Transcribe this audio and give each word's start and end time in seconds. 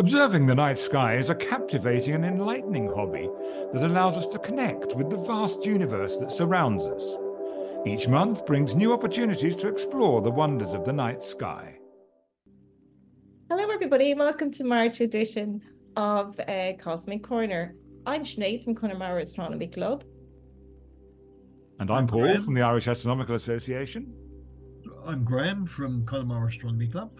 Observing 0.00 0.46
the 0.46 0.54
night 0.54 0.78
sky 0.78 1.16
is 1.16 1.28
a 1.28 1.34
captivating 1.34 2.14
and 2.14 2.24
enlightening 2.24 2.88
hobby 2.88 3.28
that 3.74 3.84
allows 3.84 4.16
us 4.16 4.28
to 4.28 4.38
connect 4.38 4.96
with 4.96 5.10
the 5.10 5.18
vast 5.18 5.66
universe 5.66 6.16
that 6.16 6.32
surrounds 6.32 6.86
us. 6.86 7.04
Each 7.84 8.08
month 8.08 8.46
brings 8.46 8.74
new 8.74 8.94
opportunities 8.94 9.56
to 9.56 9.68
explore 9.68 10.22
the 10.22 10.30
wonders 10.30 10.72
of 10.72 10.86
the 10.86 10.92
night 10.94 11.22
sky. 11.22 11.76
Hello, 13.50 13.70
everybody, 13.70 14.14
welcome 14.14 14.50
to 14.52 14.64
March 14.64 15.02
edition 15.02 15.60
of 15.96 16.40
uh, 16.48 16.72
Cosmic 16.78 17.22
Corner. 17.22 17.74
I'm 18.06 18.22
Sinead 18.22 18.64
from 18.64 18.74
Connemara 18.74 19.20
Astronomy 19.20 19.66
Club. 19.66 20.02
And 21.78 21.90
I'm 21.90 22.06
Paul 22.06 22.22
Graham. 22.22 22.42
from 22.42 22.54
the 22.54 22.62
Irish 22.62 22.88
Astronomical 22.88 23.34
Association. 23.34 24.14
I'm 25.04 25.24
Graham 25.24 25.66
from 25.66 26.06
Connemara 26.06 26.46
Astronomy 26.46 26.88
Club. 26.88 27.12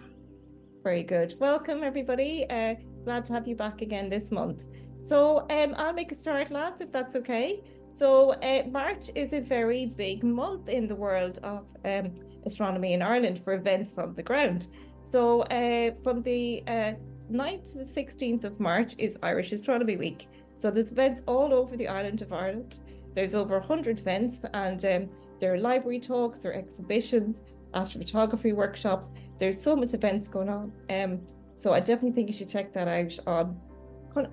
Very 0.83 1.03
good. 1.03 1.35
Welcome, 1.39 1.83
everybody. 1.83 2.49
Uh, 2.49 2.73
glad 3.03 3.23
to 3.25 3.33
have 3.33 3.47
you 3.47 3.55
back 3.55 3.83
again 3.83 4.09
this 4.09 4.31
month. 4.31 4.63
So, 5.03 5.45
um, 5.51 5.75
I'll 5.77 5.93
make 5.93 6.11
a 6.11 6.15
start, 6.15 6.49
lads, 6.49 6.81
if 6.81 6.91
that's 6.91 7.15
okay. 7.17 7.61
So, 7.93 8.31
uh, 8.31 8.63
March 8.67 9.11
is 9.13 9.33
a 9.33 9.41
very 9.41 9.85
big 9.85 10.23
month 10.23 10.69
in 10.69 10.87
the 10.87 10.95
world 10.95 11.37
of 11.43 11.67
um, 11.85 12.15
astronomy 12.47 12.93
in 12.93 13.03
Ireland 13.03 13.43
for 13.43 13.53
events 13.53 13.99
on 13.99 14.15
the 14.15 14.23
ground. 14.23 14.69
So, 15.07 15.41
uh, 15.41 15.91
from 16.03 16.23
the 16.23 16.63
uh, 16.67 16.93
9th 17.31 17.73
to 17.73 17.77
the 17.79 17.83
16th 17.83 18.43
of 18.43 18.59
March 18.59 18.95
is 18.97 19.19
Irish 19.21 19.51
Astronomy 19.51 19.97
Week. 19.97 20.27
So, 20.57 20.71
there's 20.71 20.91
events 20.91 21.21
all 21.27 21.53
over 21.53 21.77
the 21.77 21.89
island 21.89 22.23
of 22.23 22.33
Ireland. 22.33 22.79
There's 23.13 23.35
over 23.35 23.59
100 23.59 23.99
events, 23.99 24.45
and 24.55 24.83
um, 24.85 25.09
there 25.39 25.53
are 25.53 25.59
library 25.59 25.99
talks, 25.99 26.39
there 26.39 26.53
are 26.53 26.55
exhibitions, 26.55 27.41
astrophotography 27.73 28.53
workshops. 28.55 29.07
There's 29.41 29.59
so 29.59 29.75
much 29.75 29.93
events 29.95 30.27
going 30.27 30.49
on. 30.49 30.71
Um, 30.91 31.21
so 31.55 31.73
I 31.73 31.79
definitely 31.79 32.11
think 32.11 32.27
you 32.27 32.33
should 32.33 32.47
check 32.47 32.71
that 32.73 32.87
out 32.87 33.17
on, 33.25 33.59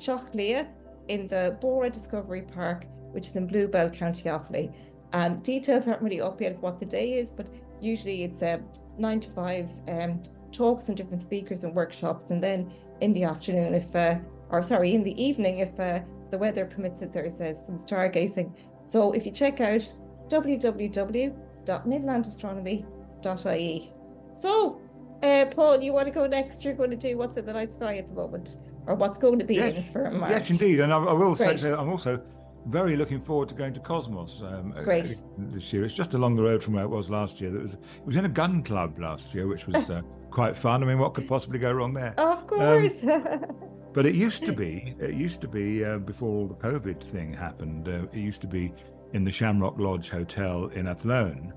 in 1.09 1.29
the 1.29 1.57
Boora 1.61 1.91
Discovery 1.91 2.43
Park, 2.43 2.85
which 3.13 3.29
is 3.29 3.37
in 3.37 3.49
Blueball, 3.49 3.93
County 3.93 4.29
Offaly. 4.29 4.75
And 5.13 5.43
details 5.43 5.89
aren't 5.89 6.03
really 6.03 6.21
up 6.21 6.41
yet 6.41 6.53
of 6.53 6.63
what 6.63 6.79
the 6.79 6.87
day 6.87 7.15
is, 7.15 7.33
but 7.33 7.47
usually 7.81 8.25
it's 8.25 8.43
um, 8.43 8.65
nine 8.99 9.21
to 9.21 9.31
five 9.31 9.71
um, 9.89 10.23
talks 10.53 10.89
and 10.89 10.97
different 10.97 11.23
speakers 11.23 11.65
and 11.65 11.75
workshops, 11.75 12.31
and 12.31 12.43
then 12.43 12.71
in 13.01 13.13
the 13.13 13.25
afternoon, 13.25 13.75
if 13.75 13.95
uh, 13.97 14.17
or 14.51 14.63
sorry, 14.63 14.95
in 14.95 15.03
the 15.03 15.23
evening, 15.23 15.59
if 15.59 15.79
uh, 15.81 16.01
the 16.31 16.39
weather 16.39 16.67
permits 16.67 17.03
it, 17.03 17.13
there's 17.13 17.41
uh, 17.41 17.55
some 17.55 17.79
stargazing. 17.79 18.53
So 18.87 19.13
if 19.13 19.25
you 19.25 19.33
check 19.33 19.61
out 19.61 19.93
www 20.29 21.35
www.midlandastronomy.ie. 21.65 23.93
So, 24.39 24.81
uh, 25.23 25.47
Paul, 25.47 25.83
you 25.83 25.93
want 25.93 26.07
to 26.07 26.13
go 26.13 26.27
next? 26.27 26.65
You're 26.65 26.75
going 26.75 26.91
to 26.91 26.97
do 26.97 27.17
what's 27.17 27.37
in 27.37 27.47
the 27.47 27.53
night 27.53 27.73
sky 27.75 27.99
at 27.99 28.09
the 28.09 28.15
moment, 28.15 28.57
or 28.87 28.95
what's 28.95 29.19
going 29.19 29.39
to 29.39 29.45
be 29.45 29.57
yes. 29.57 29.87
in 29.87 29.93
for 29.93 30.11
March? 30.11 30.31
Yes, 30.31 30.51
indeed. 30.51 30.81
And 30.81 30.93
I, 30.93 30.97
I 30.99 31.13
will 31.13 31.35
Great. 31.35 31.61
say 31.61 31.73
I'm 31.73 31.89
also 31.89 32.21
very 32.67 32.97
looking 32.97 33.21
forward 33.21 33.49
to 33.49 33.55
going 33.55 33.75
to 33.75 33.81
Cosmos 33.81 34.43
um, 34.43 34.73
uh, 34.77 34.83
Great. 34.83 35.21
this 35.39 35.73
year. 35.73 35.85
It's 35.85 35.95
just 35.95 36.15
along 36.15 36.37
the 36.37 36.43
road 36.43 36.63
from 36.63 36.75
where 36.75 36.85
it 36.85 36.89
was 36.89 37.11
last 37.11 37.41
year. 37.41 37.55
It 37.57 37.63
was, 37.63 37.75
it 37.75 37.81
was 38.05 38.17
in 38.17 38.25
a 38.25 38.29
gun 38.29 38.63
club 38.63 38.99
last 38.99 39.35
year, 39.35 39.47
which 39.47 39.67
was 39.67 39.91
uh, 39.91 40.03
quite 40.31 40.57
fun. 40.57 40.83
I 40.83 40.87
mean, 40.87 40.99
what 40.99 41.15
could 41.15 41.29
possibly 41.29 41.59
go 41.59 41.73
wrong 41.73 41.95
there? 41.95 42.15
Of 42.19 42.47
course. 42.47 43.03
Um, 43.05 43.47
but 43.93 44.07
it 44.07 44.15
used 44.15 44.45
to 44.45 44.53
be, 44.53 44.95
it 45.01 45.15
used 45.15 45.41
to 45.43 45.49
be 45.49 45.85
uh, 45.85 45.99
before 45.99 46.29
all 46.29 46.47
the 46.47 46.55
COVID 46.55 47.03
thing 47.03 47.33
happened. 47.33 47.89
Uh, 47.89 48.07
it 48.13 48.21
used 48.21 48.41
to 48.43 48.49
be 48.49 48.73
in 49.13 49.25
the 49.25 49.33
Shamrock 49.33 49.79
Lodge 49.79 50.09
Hotel 50.09 50.67
in 50.69 50.87
Athlone. 50.87 51.53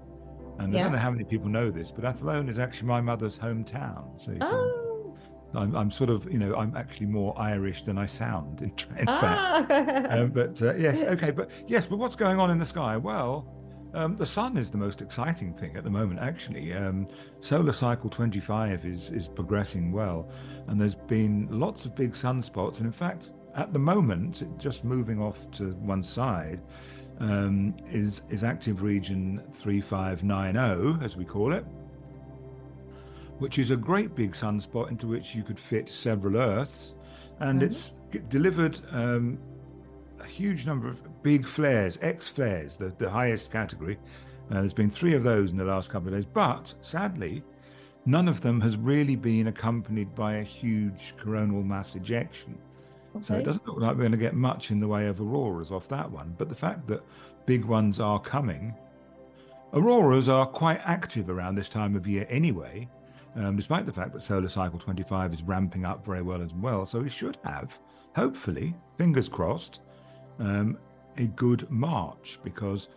And 0.59 0.73
yeah. 0.73 0.79
I 0.79 0.83
don't 0.83 0.93
know 0.93 0.99
how 0.99 1.11
many 1.11 1.23
people 1.23 1.49
know 1.49 1.69
this, 1.69 1.91
but 1.91 2.05
Athlone 2.05 2.49
is 2.49 2.59
actually 2.59 2.88
my 2.88 3.01
mother's 3.01 3.38
hometown. 3.38 4.19
So, 4.19 4.35
oh. 4.41 5.17
I'm, 5.53 5.75
I'm, 5.75 5.91
sort 5.91 6.09
of, 6.09 6.31
you 6.31 6.39
know, 6.39 6.55
I'm 6.55 6.75
actually 6.75 7.07
more 7.07 7.33
Irish 7.39 7.83
than 7.83 7.97
I 7.97 8.05
sound, 8.05 8.61
in, 8.61 8.73
in 8.97 9.05
ah. 9.07 9.66
fact. 9.67 10.11
um, 10.11 10.31
but 10.31 10.61
uh, 10.61 10.75
yes, 10.75 11.03
okay, 11.16 11.31
but 11.31 11.49
yes, 11.67 11.88
but 11.88 11.97
what's 11.97 12.16
going 12.16 12.39
on 12.39 12.51
in 12.51 12.57
the 12.57 12.66
sky? 12.66 12.97
Well, 12.97 13.47
um, 13.93 14.17
the 14.17 14.25
sun 14.25 14.57
is 14.57 14.69
the 14.69 14.77
most 14.77 15.01
exciting 15.01 15.53
thing 15.53 15.77
at 15.77 15.85
the 15.85 15.89
moment, 15.89 16.19
actually. 16.19 16.73
Um, 16.73 17.07
solar 17.39 17.72
cycle 17.72 18.09
25 18.09 18.85
is 18.85 19.09
is 19.09 19.27
progressing 19.29 19.91
well, 19.91 20.29
and 20.67 20.79
there's 20.79 20.95
been 20.95 21.47
lots 21.49 21.85
of 21.85 21.95
big 21.95 22.11
sunspots. 22.11 22.77
And 22.77 22.87
in 22.87 22.91
fact, 22.91 23.31
at 23.55 23.72
the 23.72 23.79
moment, 23.79 24.43
just 24.59 24.83
moving 24.83 25.22
off 25.22 25.49
to 25.51 25.72
one 25.75 26.03
side, 26.03 26.61
um, 27.20 27.76
is, 27.92 28.24
is 28.30 28.44
active 28.44 28.81
region 28.81 29.42
3590, 29.53 31.03
as 31.03 31.16
we 31.16 31.26
call 31.26 31.53
it, 31.53 31.66
which 33.40 33.59
is 33.59 33.72
a 33.72 33.76
great 33.76 34.16
big 34.16 34.34
sunspot 34.34 34.90
into 34.90 35.08
which 35.08 35.36
you 35.36 35.44
could 35.44 35.59
fit 35.59 35.90
several 35.90 36.38
Earths. 36.38 36.96
And 37.40 37.62
mm-hmm. 37.62 37.68
it's 37.68 37.94
delivered 38.30 38.80
um, 38.92 39.38
a 40.20 40.26
huge 40.26 40.66
number 40.66 40.88
of 40.88 41.02
big 41.24 41.48
flares, 41.48 42.00
X 42.02 42.28
flares, 42.28 42.78
the, 42.78 42.94
the 42.98 43.09
highest 43.09 43.52
category. 43.52 43.97
Uh, 44.50 44.56
there's 44.56 44.74
been 44.74 44.90
three 44.90 45.16
of 45.16 45.24
those 45.24 45.52
in 45.52 45.58
the 45.58 45.64
last 45.66 45.90
couple 45.90 46.09
of 46.09 46.14
days, 46.14 46.26
but 46.32 46.74
sadly, 46.82 47.44
none 48.06 48.28
of 48.28 48.42
them 48.42 48.62
has 48.62 48.78
really 48.78 49.16
been 49.16 49.47
accompanied 49.47 50.14
by 50.16 50.36
a 50.36 50.44
huge 50.44 51.16
coronal 51.18 51.64
mass 51.64 51.96
ejection. 51.96 52.58
Okay. 53.16 53.26
So 53.26 53.34
it 53.36 53.44
doesn't 53.44 53.66
look 53.66 53.80
like 53.80 53.92
we're 53.92 54.03
going 54.03 54.12
to 54.12 54.18
get 54.18 54.34
much 54.34 54.72
in 54.72 54.80
the 54.80 54.88
way 54.88 55.08
of 55.08 55.22
auroras 55.22 55.72
off 55.72 55.88
that 55.90 56.12
one. 56.12 56.36
But 56.38 56.50
the 56.50 56.56
fact 56.56 56.88
that 56.88 57.02
big 57.46 57.66
ones 57.66 58.00
are 58.00 58.20
coming, 58.20 58.76
auroras 59.74 60.28
are 60.28 60.46
quite 60.46 60.81
active 60.84 61.30
around 61.30 61.56
this 61.56 61.70
time 61.70 61.96
of 61.96 62.08
year 62.08 62.26
anyway, 62.30 62.90
um, 63.36 63.56
despite 63.56 63.86
the 63.86 63.94
fact 63.94 64.14
that 64.14 64.22
solar 64.22 64.50
cycle 64.50 64.80
25 64.80 65.34
is 65.34 65.44
ramping 65.44 65.86
up 65.86 66.06
very 66.06 66.22
well 66.22 66.42
as 66.42 66.53
well. 66.53 66.86
So 66.86 67.00
we 67.00 67.09
should 67.09 67.38
have, 67.44 67.80
hopefully, 68.16 68.76
fingers 68.98 69.30
crossed, 69.30 69.80
um, 70.40 70.78
a 71.18 71.28
good 71.28 71.70
March 71.72 72.40
because 72.44 72.90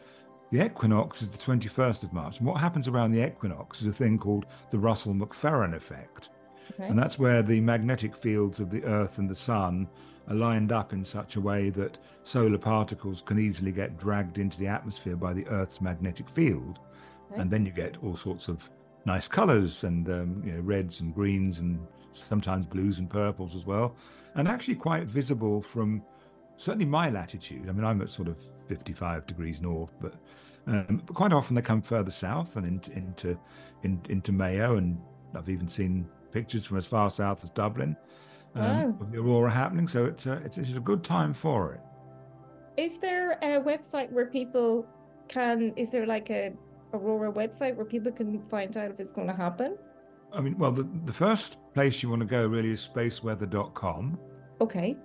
the 0.50 0.64
equinox 0.64 1.22
is 1.22 1.28
the 1.28 1.38
21st 1.38 2.04
of 2.04 2.12
March. 2.12 2.38
And 2.38 2.46
what 2.46 2.60
happens 2.60 2.88
around 2.88 3.12
the 3.12 3.24
equinox 3.24 3.82
is 3.82 3.86
a 3.86 3.92
thing 3.92 4.18
called 4.18 4.46
the 4.70 4.78
Russell 4.78 5.14
McPherron 5.14 5.74
effect. 5.74 6.30
Okay. 6.72 6.88
And 6.88 6.98
that's 6.98 7.18
where 7.18 7.42
the 7.42 7.60
magnetic 7.60 8.16
fields 8.16 8.60
of 8.60 8.70
the 8.70 8.84
Earth 8.84 9.18
and 9.18 9.28
the 9.28 9.34
Sun 9.34 9.88
are 10.28 10.34
lined 10.34 10.72
up 10.72 10.92
in 10.92 11.04
such 11.04 11.36
a 11.36 11.40
way 11.40 11.70
that 11.70 11.98
solar 12.24 12.58
particles 12.58 13.22
can 13.22 13.38
easily 13.38 13.72
get 13.72 13.98
dragged 13.98 14.38
into 14.38 14.58
the 14.58 14.66
atmosphere 14.66 15.16
by 15.16 15.32
the 15.32 15.46
Earth's 15.46 15.80
magnetic 15.80 16.28
field. 16.28 16.78
Okay. 17.32 17.40
And 17.40 17.50
then 17.50 17.64
you 17.64 17.72
get 17.72 17.96
all 18.02 18.16
sorts 18.16 18.48
of 18.48 18.68
nice 19.06 19.28
colors 19.28 19.84
and 19.84 20.08
um, 20.08 20.42
you 20.44 20.52
know, 20.52 20.60
reds 20.60 21.00
and 21.00 21.14
greens 21.14 21.58
and 21.60 21.80
sometimes 22.12 22.66
blues 22.66 22.98
and 22.98 23.08
purples 23.08 23.56
as 23.56 23.64
well. 23.64 23.94
And 24.34 24.46
actually 24.46 24.74
quite 24.74 25.06
visible 25.06 25.62
from 25.62 26.02
certainly 26.56 26.84
my 26.84 27.08
latitude. 27.10 27.68
I 27.68 27.72
mean, 27.72 27.84
I'm 27.84 28.02
at 28.02 28.10
sort 28.10 28.28
of 28.28 28.36
55 28.68 29.26
degrees 29.26 29.62
north, 29.62 29.94
but, 30.00 30.14
um, 30.66 31.02
but 31.06 31.14
quite 31.14 31.32
often 31.32 31.56
they 31.56 31.62
come 31.62 31.80
further 31.80 32.10
south 32.10 32.56
and 32.56 32.66
into, 32.66 32.92
into, 32.92 33.38
in, 33.82 34.00
into 34.08 34.32
Mayo. 34.32 34.76
And 34.76 35.00
I've 35.34 35.48
even 35.48 35.68
seen 35.68 36.06
pictures 36.30 36.64
from 36.64 36.76
as 36.76 36.86
far 36.86 37.10
south 37.10 37.44
as 37.44 37.50
Dublin 37.50 37.96
um, 38.54 38.96
oh. 39.00 39.04
of 39.04 39.12
the 39.12 39.18
aurora 39.18 39.50
happening. 39.50 39.88
So 39.88 40.04
it's, 40.06 40.26
uh, 40.26 40.40
it's, 40.44 40.58
it's 40.58 40.76
a 40.76 40.80
good 40.80 41.04
time 41.04 41.34
for 41.34 41.72
it. 41.72 41.80
Is 42.76 42.98
there 42.98 43.32
a 43.42 43.60
website 43.60 44.10
where 44.12 44.26
people 44.26 44.86
can? 45.28 45.72
Is 45.76 45.90
there 45.90 46.06
like 46.06 46.30
a 46.30 46.52
aurora 46.92 47.32
website 47.32 47.74
where 47.74 47.84
people 47.84 48.12
can 48.12 48.40
find 48.42 48.76
out 48.76 48.90
if 48.90 49.00
it's 49.00 49.12
going 49.12 49.26
to 49.26 49.34
happen? 49.34 49.76
I 50.32 50.40
mean, 50.40 50.56
well, 50.58 50.72
the, 50.72 50.88
the 51.04 51.12
first 51.12 51.56
place 51.74 52.02
you 52.02 52.10
want 52.10 52.20
to 52.20 52.26
go 52.26 52.46
really 52.46 52.70
is 52.70 52.88
spaceweather.com. 52.94 54.18
Okay. 54.60 54.96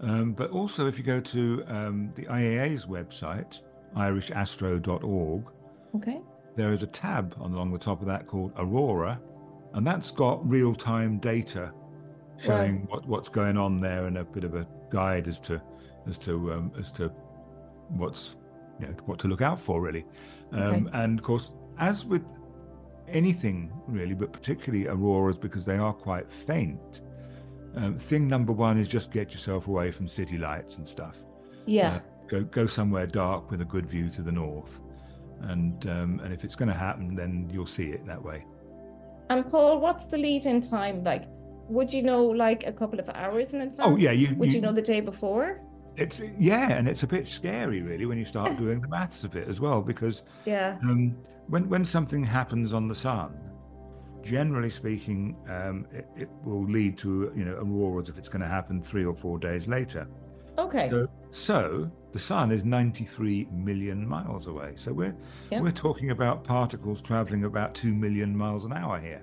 Um, 0.00 0.32
but 0.32 0.50
also, 0.50 0.86
if 0.86 0.98
you 0.98 1.04
go 1.04 1.20
to 1.20 1.64
um, 1.66 2.10
the 2.14 2.22
IAA's 2.26 2.86
website, 2.86 3.60
irishastro.org, 3.96 5.44
okay, 5.96 6.20
there 6.56 6.72
is 6.72 6.82
a 6.82 6.86
tab 6.86 7.34
along 7.40 7.72
the 7.72 7.78
top 7.78 8.00
of 8.00 8.06
that 8.06 8.26
called 8.26 8.52
Aurora, 8.56 9.20
and 9.74 9.86
that's 9.86 10.10
got 10.10 10.46
real 10.48 10.74
time 10.74 11.18
data 11.18 11.72
showing 12.38 12.86
what, 12.88 13.06
what's 13.06 13.28
going 13.28 13.56
on 13.56 13.80
there 13.80 14.06
and 14.06 14.18
a 14.18 14.24
bit 14.24 14.44
of 14.44 14.54
a 14.54 14.66
guide 14.90 15.28
as 15.28 15.40
to 15.40 15.60
as 16.08 16.18
to 16.18 16.52
um, 16.52 16.72
as 16.78 16.90
to 16.92 17.08
what's 17.88 18.36
you 18.80 18.86
know, 18.86 18.94
what 19.06 19.18
to 19.18 19.28
look 19.28 19.42
out 19.42 19.60
for 19.60 19.80
really 19.80 20.04
um, 20.52 20.86
okay. 20.86 21.02
and 21.02 21.18
of 21.18 21.24
course 21.24 21.52
as 21.78 22.04
with 22.04 22.24
anything 23.08 23.70
really 23.86 24.14
but 24.14 24.32
particularly 24.32 24.86
auroras 24.88 25.36
because 25.36 25.64
they 25.64 25.76
are 25.76 25.92
quite 25.92 26.30
faint 26.32 27.02
Um, 27.76 27.98
thing 27.98 28.28
number 28.28 28.52
one 28.52 28.78
is 28.78 28.88
just 28.88 29.12
get 29.12 29.30
yourself 29.32 29.68
away 29.68 29.92
from 29.92 30.08
city 30.08 30.38
lights 30.38 30.78
and 30.78 30.88
stuff. 30.88 31.18
Yeah. 31.66 31.94
Uh, 31.94 32.00
go 32.28 32.42
go 32.44 32.66
somewhere 32.66 33.06
dark 33.06 33.50
with 33.50 33.60
a 33.60 33.64
good 33.64 33.86
view 33.86 34.08
to 34.10 34.22
the 34.22 34.32
north, 34.32 34.80
and 35.42 35.86
um, 35.86 36.20
and 36.24 36.32
if 36.32 36.44
it's 36.44 36.56
going 36.56 36.68
to 36.68 36.74
happen, 36.74 37.14
then 37.14 37.48
you'll 37.52 37.66
see 37.66 37.90
it 37.90 38.04
that 38.06 38.22
way. 38.22 38.44
And 39.30 39.48
Paul, 39.48 39.80
what's 39.80 40.04
the 40.06 40.18
lead 40.18 40.44
in 40.44 40.60
time 40.60 41.02
like? 41.04 41.24
Would 41.68 41.92
you 41.92 42.02
know 42.02 42.24
like 42.24 42.66
a 42.66 42.72
couple 42.72 42.98
of 42.98 43.08
hours 43.10 43.54
in 43.54 43.60
advance? 43.60 43.80
Oh 43.88 43.96
yeah, 43.96 44.10
you 44.10 44.34
Would 44.34 44.52
you, 44.52 44.60
know 44.60 44.72
the 44.72 44.82
day 44.82 45.00
before? 45.00 45.60
It's 45.96 46.20
yeah, 46.36 46.72
and 46.72 46.88
it's 46.88 47.04
a 47.04 47.06
bit 47.06 47.28
scary 47.28 47.80
really 47.80 48.06
when 48.06 48.18
you 48.18 48.24
start 48.24 48.58
doing 48.64 48.80
the 48.80 48.88
maths 48.88 49.22
of 49.22 49.36
it 49.36 49.46
as 49.48 49.60
well, 49.60 49.80
because 49.80 50.24
Yeah. 50.44 50.78
um, 50.82 51.16
when 51.46 51.68
when 51.68 51.84
something 51.84 52.24
happens 52.24 52.72
on 52.72 52.88
the 52.88 52.94
sun, 52.94 53.38
generally 54.22 54.70
speaking, 54.70 55.36
um, 55.48 55.86
it, 55.92 56.08
it 56.16 56.28
will 56.42 56.64
lead 56.64 56.98
to 56.98 57.32
you 57.36 57.44
know 57.44 57.54
auroras 57.54 58.08
if 58.08 58.18
it's 58.18 58.28
going 58.28 58.42
to 58.42 58.48
happen 58.48 58.82
three 58.82 59.04
or 59.04 59.14
four 59.14 59.38
days 59.38 59.68
later. 59.68 60.08
Okay. 60.58 60.90
So, 60.90 61.06
so 61.30 61.90
the 62.12 62.18
sun 62.18 62.50
is 62.50 62.64
93 62.64 63.46
million 63.52 64.06
miles 64.06 64.46
away. 64.46 64.72
So 64.76 64.92
we're 64.92 65.14
Yeah. 65.50 65.60
we're 65.60 65.70
talking 65.72 66.10
about 66.10 66.44
particles 66.44 67.00
traveling 67.00 67.44
about 67.44 67.74
two 67.74 67.94
million 67.94 68.36
miles 68.36 68.64
an 68.64 68.72
hour 68.72 68.98
here. 69.00 69.22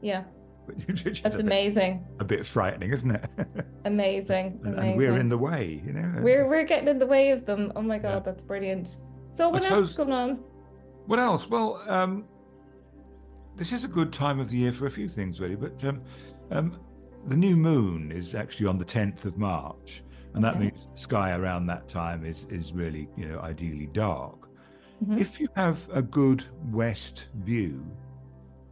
yeah. 0.00 0.24
That's 0.88 1.06
a 1.06 1.22
bit, 1.30 1.40
amazing. 1.40 2.04
a 2.18 2.24
bit 2.24 2.44
frightening, 2.44 2.92
isn't 2.92 3.12
it? 3.12 3.28
Amazing. 3.84 4.58
and, 4.64 4.74
amazing. 4.74 4.88
and 4.88 4.96
we're 4.96 5.16
in 5.16 5.28
the 5.28 5.38
way, 5.38 5.80
you 5.86 5.92
know. 5.92 6.12
we're 6.20 6.48
we're 6.48 6.64
getting 6.64 6.88
in 6.88 6.98
the 6.98 7.06
way 7.06 7.30
of 7.30 7.46
them. 7.46 7.70
Oh 7.76 7.82
my 7.82 7.98
god, 7.98 8.14
Yeah. 8.14 8.18
that's 8.18 8.42
brilliant. 8.42 8.96
So 9.32 9.48
what 9.48 9.64
else 9.64 9.90
is 9.90 9.94
going 9.94 10.10
on? 10.12 10.40
What 11.06 11.20
else? 11.20 11.48
Well, 11.48 11.80
um, 11.86 12.24
this 13.56 13.72
is 13.72 13.84
a 13.84 13.88
good 13.88 14.12
time 14.12 14.40
of 14.40 14.50
the 14.50 14.56
year 14.56 14.72
for 14.72 14.86
a 14.86 14.90
few 14.90 15.08
things, 15.08 15.38
really. 15.40 15.54
But 15.54 15.84
um, 15.84 16.02
um, 16.50 16.80
the 17.28 17.36
new 17.36 17.56
moon 17.56 18.10
is 18.10 18.34
actually 18.34 18.66
on 18.66 18.78
the 18.78 18.84
10th 18.84 19.24
of 19.24 19.38
March, 19.38 20.02
and 20.36 20.44
that 20.44 20.54
Okay. 20.54 20.64
means 20.66 20.88
the 20.90 20.96
sky 20.98 21.32
around 21.36 21.66
that 21.66 21.88
time 21.88 22.24
is 22.24 22.46
is 22.50 22.72
really, 22.72 23.08
you 23.16 23.26
know, 23.28 23.40
ideally 23.40 23.88
dark. 23.92 24.48
Mhm. 25.04 25.20
If 25.20 25.40
you 25.40 25.48
have 25.56 25.88
a 25.92 26.02
good 26.02 26.44
west 26.70 27.26
view, 27.42 27.84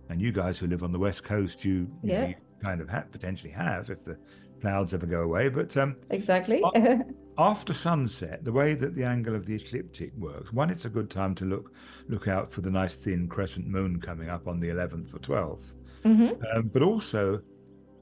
and 0.08 0.20
you 0.20 0.31
guys 0.32 0.58
who 0.58 0.66
live 0.66 0.82
on 0.82 0.93
the 0.93 0.99
west 0.99 1.25
coast, 1.25 1.64
you, 1.64 1.88
you, 2.02 2.12
know, 2.12 2.26
you 2.28 2.34
kind 2.62 2.81
of 2.81 2.88
ha- 2.88 3.05
potentially 3.11 3.50
have 3.52 3.90
if 3.90 4.05
the 4.05 4.16
clouds 4.61 4.93
ever 4.94 5.06
go 5.06 5.22
away. 5.22 5.49
But 5.49 5.76
um, 5.76 5.96
Exactly. 6.11 6.62
After 7.37 7.75
sunset, 7.75 8.44
the 8.44 8.52
way 8.52 8.75
that 8.75 8.94
the 8.94 9.02
angle 9.02 9.34
of 9.34 9.44
the 9.44 9.56
ecliptic 9.56 10.12
works, 10.17 10.52
one, 10.52 10.70
it's 10.70 10.84
a 10.84 10.88
good 10.90 11.10
time 11.10 11.34
to 11.37 11.44
look 11.44 11.72
look 12.08 12.28
out 12.28 12.52
for 12.52 12.60
the 12.60 12.70
nice 12.70 12.94
thin 12.94 13.26
crescent 13.26 13.67
moon 13.67 14.00
coming 14.00 14.28
up 14.28 14.46
on 14.46 14.60
the 14.60 14.69
11th 14.69 15.14
or 15.14 15.19
12th. 15.19 15.75
hmm 16.05 16.28
Um, 16.55 16.70
but 16.72 16.82
also, 16.82 17.40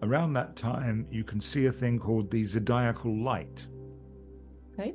around 0.02 0.32
that 0.34 0.56
time, 0.56 1.06
you 1.10 1.25
can 1.25 1.40
see 1.40 1.66
a 1.66 1.72
thing 1.72 1.99
called 1.99 2.31
the 2.31 2.44
zodiacal 2.44 3.16
light. 3.22 3.66
Okay. 4.75 4.94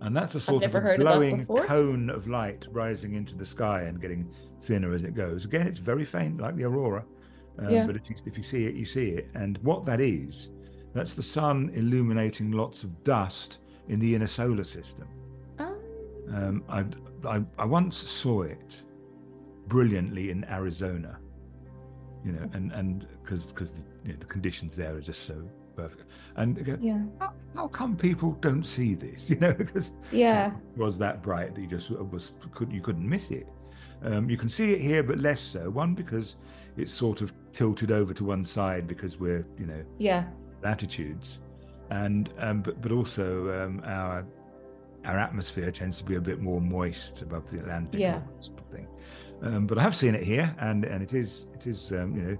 And 0.00 0.16
that's 0.16 0.34
a 0.34 0.40
sort 0.40 0.64
of 0.64 0.74
a 0.74 0.80
heard 0.80 0.98
of 1.00 1.00
glowing 1.00 1.46
cone 1.66 2.08
of 2.08 2.26
light 2.26 2.66
rising 2.70 3.14
into 3.14 3.36
the 3.36 3.44
sky 3.44 3.82
and 3.82 4.00
getting 4.00 4.32
thinner 4.62 4.94
as 4.94 5.04
it 5.04 5.14
goes. 5.14 5.44
Again, 5.44 5.66
it's 5.66 5.78
very 5.78 6.04
faint, 6.04 6.40
like 6.40 6.56
the 6.56 6.64
aurora. 6.64 7.04
Um, 7.58 7.70
Yeah. 7.70 7.86
But 7.86 7.96
if 7.96 8.08
you, 8.08 8.16
if 8.24 8.38
you 8.38 8.42
see 8.44 8.64
it, 8.64 8.74
you 8.74 8.86
see 8.86 9.10
it. 9.10 9.28
And 9.34 9.58
what 9.58 9.84
that 9.86 10.00
is, 10.00 10.50
that's 10.94 11.14
the 11.14 11.22
sun 11.22 11.70
illuminating 11.74 12.50
lots 12.52 12.82
of 12.82 13.04
dust 13.04 13.58
in 13.88 14.00
the 14.00 14.14
inner 14.14 14.26
solar 14.26 14.64
system. 14.64 15.06
Ah, 15.58 15.72
Um, 16.32 16.64
I, 16.68 16.84
I, 17.28 17.42
I 17.58 17.64
once 17.66 17.96
saw 17.96 18.42
it 18.42 18.82
brilliantly 19.66 20.30
in 20.30 20.44
Arizona, 20.44 21.18
you 22.24 22.32
know, 22.32 22.48
and 22.52 22.72
and 22.72 23.06
because 23.22 23.46
because 23.46 23.72
the, 23.72 23.82
you 24.04 24.12
know, 24.12 24.18
the 24.18 24.26
conditions 24.26 24.76
there 24.76 24.94
are 24.94 25.00
just 25.00 25.22
so 25.26 25.42
perfect. 25.76 26.04
And 26.36 26.62
go, 26.64 26.76
yeah. 26.80 27.02
how, 27.18 27.32
how 27.54 27.68
come 27.68 27.96
people 27.96 28.32
don't 28.40 28.64
see 28.64 28.94
this? 28.94 29.30
You 29.30 29.36
know, 29.36 29.52
because 29.54 29.92
Yeah. 30.12 30.48
it 30.48 30.78
was 30.78 30.98
that 30.98 31.22
bright 31.22 31.54
that 31.54 31.60
you 31.60 31.66
just 31.66 31.90
was 31.90 32.34
could 32.52 32.72
you 32.72 32.80
couldn't 32.80 33.08
miss 33.08 33.30
it. 33.30 33.46
Um, 34.02 34.30
you 34.30 34.36
can 34.38 34.48
see 34.48 34.72
it 34.72 34.80
here, 34.80 35.02
but 35.02 35.18
less 35.18 35.40
so. 35.40 35.68
One 35.70 35.94
because 35.94 36.36
it's 36.76 36.92
sort 36.92 37.20
of 37.20 37.32
tilted 37.52 37.90
over 37.90 38.14
to 38.14 38.24
one 38.24 38.44
side 38.44 38.86
because 38.86 39.18
we're 39.18 39.46
you 39.58 39.66
know 39.66 39.82
Yeah. 39.98 40.24
latitudes, 40.62 41.38
and 41.90 42.30
um, 42.38 42.62
but 42.62 42.80
but 42.82 42.92
also 42.92 43.64
um, 43.64 43.82
our 43.84 44.24
our 45.06 45.18
atmosphere 45.18 45.70
tends 45.70 45.96
to 45.98 46.04
be 46.04 46.16
a 46.16 46.20
bit 46.20 46.40
more 46.40 46.60
moist 46.60 47.22
above 47.22 47.50
the 47.50 47.58
Atlantic. 47.58 48.00
Yeah. 48.00 48.16
or 48.16 48.42
something. 48.42 48.86
Um, 49.42 49.66
but 49.66 49.78
I 49.78 49.82
have 49.82 49.96
seen 49.96 50.14
it 50.14 50.22
here, 50.22 50.54
and 50.58 50.84
and 50.84 51.02
it 51.02 51.14
is 51.14 51.46
it 51.54 51.66
is 51.66 51.92
um, 51.92 52.14
you 52.14 52.22
know 52.22 52.38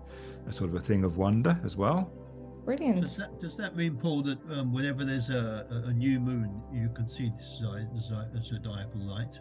a 0.48 0.52
sort 0.52 0.70
of 0.70 0.76
a 0.76 0.80
thing 0.80 1.04
of 1.04 1.16
wonder 1.16 1.58
as 1.64 1.76
well. 1.76 2.12
Brilliant. 2.64 3.00
Does 3.00 3.16
that, 3.16 3.40
does 3.40 3.56
that 3.56 3.74
mean, 3.74 3.96
Paul, 3.96 4.22
that 4.24 4.38
um, 4.50 4.72
whenever 4.72 5.04
there's 5.04 5.30
a, 5.30 5.66
a, 5.70 5.88
a 5.88 5.92
new 5.92 6.20
moon, 6.20 6.62
you 6.72 6.90
can 6.90 7.08
see 7.08 7.32
the 7.36 7.42
zi- 7.42 7.88
zi- 7.98 8.42
zodiacal 8.42 9.00
light? 9.00 9.38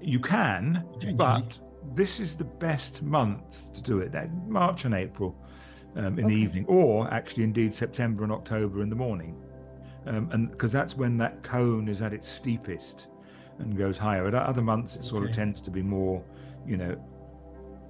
You 0.00 0.20
can, 0.20 0.84
but 1.16 1.58
this 1.94 2.20
is 2.20 2.36
the 2.36 2.44
best 2.44 3.02
month 3.02 3.72
to 3.74 3.82
do 3.82 3.98
it. 3.98 4.12
That 4.12 4.30
March 4.48 4.84
and 4.84 4.94
April 4.94 5.36
um, 5.96 6.18
in 6.18 6.28
the 6.28 6.34
evening, 6.34 6.64
or 6.66 7.12
actually 7.12 7.42
indeed 7.42 7.74
September 7.74 8.22
and 8.22 8.32
October 8.32 8.80
in 8.80 8.88
the 8.88 8.96
morning, 8.96 9.42
um, 10.06 10.28
and 10.32 10.50
because 10.50 10.72
that's 10.72 10.96
when 10.96 11.18
that 11.18 11.42
cone 11.42 11.88
is 11.88 12.00
at 12.00 12.12
its 12.12 12.28
steepest 12.28 13.08
and 13.58 13.76
goes 13.76 13.98
higher. 13.98 14.26
At 14.26 14.34
other 14.34 14.62
months, 14.62 14.96
it 14.96 15.04
sort 15.04 15.24
of 15.24 15.32
tends 15.32 15.60
to 15.62 15.70
be 15.70 15.82
more, 15.82 16.24
you 16.66 16.76
know, 16.76 16.96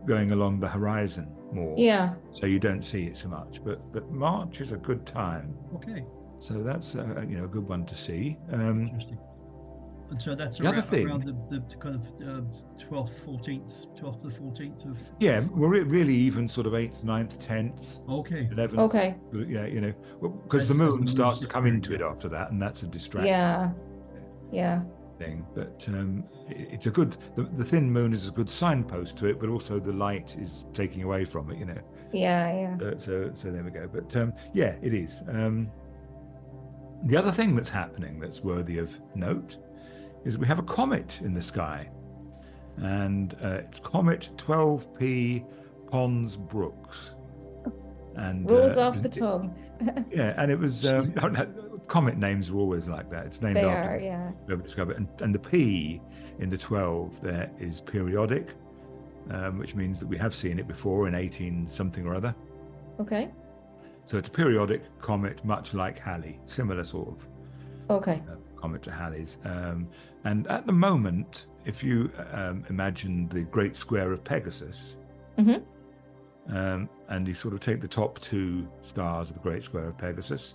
going 0.07 0.33
along 0.33 0.61
the 0.61 0.69
horizon 0.69 1.33
more. 1.53 1.75
Yeah. 1.79 2.15
So 2.31 2.47
you 2.47 2.59
don't 2.59 2.83
see 2.83 3.05
it 3.07 3.17
so 3.19 3.29
much. 3.29 3.63
But 3.65 3.93
but 3.93 4.11
March 4.11 4.61
is 4.61 4.73
a 4.73 4.77
good 4.77 5.07
time. 5.07 5.55
Okay, 5.77 6.05
So 6.41 6.63
that's 6.63 6.97
uh, 6.97 7.25
you 7.29 7.39
know 7.39 7.45
a 7.45 7.49
good 7.49 7.69
one 7.69 7.85
to 7.87 7.97
see. 7.97 8.39
Um, 8.53 8.83
interesting. 8.89 9.19
And 10.11 10.21
so 10.21 10.35
that's 10.35 10.59
The 10.59 10.67
other 10.69 10.79
around, 10.79 10.87
thing- 10.89 11.07
around 11.09 11.25
the, 11.25 11.59
the 11.59 11.77
kind 11.77 11.95
of 11.95 12.03
uh, 12.21 12.43
12th, 12.77 13.25
14th, 13.25 13.99
12th 13.99 14.21
to 14.21 14.29
the 14.29 14.35
14th 14.35 14.91
of. 14.91 14.99
yeah, 15.21 15.41
we're 15.55 15.69
re- 15.69 15.81
really 15.85 16.15
even 16.15 16.47
sort 16.49 16.67
of 16.67 16.75
eighth, 16.75 17.03
9th, 17.03 17.39
tenth. 17.39 17.99
Okay. 18.07 18.47
11th. 18.53 18.79
Okay. 18.79 19.15
Yeah, 19.33 19.65
you 19.65 19.81
know, 19.81 19.93
because 20.43 20.63
As- 20.63 20.69
the 20.69 20.75
moon 20.75 21.07
starts 21.07 21.39
to 21.41 21.47
come 21.47 21.65
into 21.67 21.95
it 21.95 22.03
after 22.03 22.29
that, 22.29 22.51
and 22.51 22.61
that's 22.61 22.83
a 22.83 22.87
distraction 22.89 23.29
Yeah. 23.33 23.71
Yeah. 24.53 24.83
Thing. 25.23 25.47
But 25.55 25.85
um, 25.89 26.25
it's 26.49 26.87
a 26.87 26.91
good. 26.91 27.17
The, 27.37 27.45
the 27.45 27.65
thin 27.65 27.91
moon 27.91 28.13
is 28.13 28.29
a 28.29 28.31
good 28.31 28.51
signpost 28.51 29.17
to 29.19 29.27
it, 29.27 29.41
but 29.41 29.49
also 29.49 29.79
the 29.79 29.93
light 29.93 30.37
is 30.39 30.65
taking 30.73 31.03
away 31.03 31.25
from 31.25 31.51
it. 31.51 31.59
You 31.59 31.67
know, 31.67 31.81
Yeah. 32.13 32.77
Yeah. 32.81 32.89
Uh, 32.89 32.99
so 32.99 33.31
so 33.35 33.51
there 33.51 33.63
we 33.63 33.71
go. 33.71 33.89
But 33.93 34.15
um, 34.17 34.33
yeah, 34.53 34.75
it 34.83 34.95
is. 34.95 35.23
Um, 35.29 35.71
the 37.05 37.17
other 37.17 37.33
thing 37.33 37.57
that's 37.57 37.69
happening 37.69 38.21
that's 38.21 38.43
worthy 38.43 38.79
of 38.79 39.01
note 39.15 39.57
is 40.25 40.39
we 40.39 40.47
have 40.47 40.59
a 40.59 40.63
comet 40.65 41.21
in 41.23 41.35
the 41.35 41.43
sky, 41.43 41.91
and 42.77 43.35
uh, 43.43 43.61
it's 43.67 43.81
Comet 43.81 44.31
12P 44.37 45.45
Pons 45.91 46.37
Brooks. 46.37 47.15
And 48.17 48.49
Rolls 48.51 48.77
uh, 48.77 48.89
off 48.89 49.03
the 49.03 49.09
tongue. 49.25 49.55
Yeah, 50.11 50.35
and 50.37 50.51
it 50.51 50.59
was 50.59 50.85
um, 50.87 51.13
comet 51.89 52.17
names 52.17 52.51
are 52.51 52.57
always 52.57 52.87
like 52.87 53.11
that. 53.11 53.27
It's 53.27 53.41
named 53.43 53.57
They 53.57 53.65
after 53.65 53.91
are. 53.95 53.99
Yeah. 53.99 54.31
whoever 54.47 54.63
discovered 54.63 54.93
it. 54.93 54.97
And, 54.99 55.09
and 55.21 55.35
the 55.35 55.39
P 55.39 56.01
in 56.39 56.51
the 56.51 56.59
12 56.59 57.21
there 57.23 57.51
is 57.59 57.81
periodic, 57.81 58.51
um, 59.31 59.59
which 59.59 59.75
means 59.75 59.99
that 60.01 60.07
we 60.07 60.17
have 60.19 60.35
seen 60.35 60.59
it 60.59 60.67
before 60.69 61.09
in 61.09 61.15
18 61.15 61.69
something 61.69 62.07
or 62.07 62.15
other. 62.15 62.35
Okay. 63.01 63.31
So 64.07 64.19
it's 64.19 64.29
a 64.29 64.33
periodic 64.33 64.83
comet, 65.01 65.45
much 65.45 65.75
like 65.75 65.99
Halley, 65.99 66.41
similar 66.47 66.85
sort 66.85 67.09
of 67.09 67.29
Okay. 67.91 68.23
uh, 68.31 68.35
comet 68.61 68.83
to 68.83 68.91
Halley's. 68.93 69.39
Um, 69.45 69.89
and 70.25 70.47
at 70.49 70.67
the 70.67 70.73
moment, 70.73 71.47
if 71.65 71.83
you 71.83 72.11
um, 72.33 72.65
imagine 72.69 73.29
the 73.29 73.43
Great 73.43 73.77
Square 73.77 74.13
of 74.13 74.23
Pegasus, 74.25 74.97
Mhm. 75.39 75.63
And 77.13 77.29
you 77.29 77.35
sort 77.35 77.53
of 77.53 77.61
take 77.61 77.81
the 77.83 77.89
top 77.89 78.19
two 78.21 78.67
stars 78.81 79.29
of 79.29 79.35
the 79.35 79.43
Great 79.43 79.63
Square 79.63 79.85
of 79.89 79.99
Pegasus, 79.99 80.55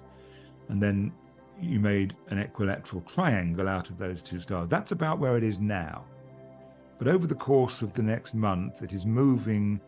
and 0.70 0.82
then 0.82 1.14
you 1.62 1.80
made 1.80 2.16
an 2.30 2.40
equilateral 2.40 3.02
triangle 3.04 3.68
out 3.68 3.90
of 3.92 3.98
those 4.00 4.24
two 4.24 4.40
stars. 4.40 4.68
That's 4.68 4.92
about 4.92 5.20
where 5.20 5.38
it 5.38 5.44
is 5.44 5.60
now. 5.60 6.04
But 6.98 7.08
over 7.08 7.28
the 7.28 7.36
course 7.36 7.84
of 7.84 7.94
the 7.94 8.02
next 8.02 8.34
month, 8.34 8.82
it 8.82 8.92
is 8.92 9.06
moving 9.06 9.80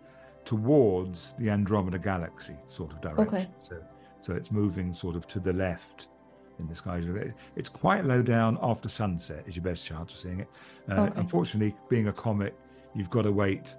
towards 0.46 1.34
the 1.40 1.50
Andromeda 1.50 1.98
Galaxy 1.98 2.56
sort 2.68 2.92
of 2.92 3.02
direction. 3.02 3.28
Okay. 3.28 3.48
So, 3.62 3.82
so 4.22 4.34
it's 4.34 4.52
moving 4.52 4.94
sort 4.94 5.16
of 5.16 5.28
to 5.28 5.40
the 5.40 5.54
left 5.54 6.08
in 6.60 6.68
the 6.68 6.76
sky. 6.76 7.02
It's 7.56 7.70
quite 7.70 8.06
low 8.06 8.22
down 8.22 8.60
after 8.62 8.90
sunset 8.90 9.44
is 9.48 9.56
your 9.56 9.64
best 9.64 9.88
chance 9.88 10.14
of 10.14 10.20
seeing 10.20 10.42
it. 10.42 10.50
Uh, 10.88 11.02
Okay. 11.02 11.20
Unfortunately, 11.20 11.76
being 11.90 12.10
a 12.10 12.14
comet, 12.14 12.56
you've 12.94 13.10
got 13.10 13.24
to 13.24 13.32
wait 13.32 13.76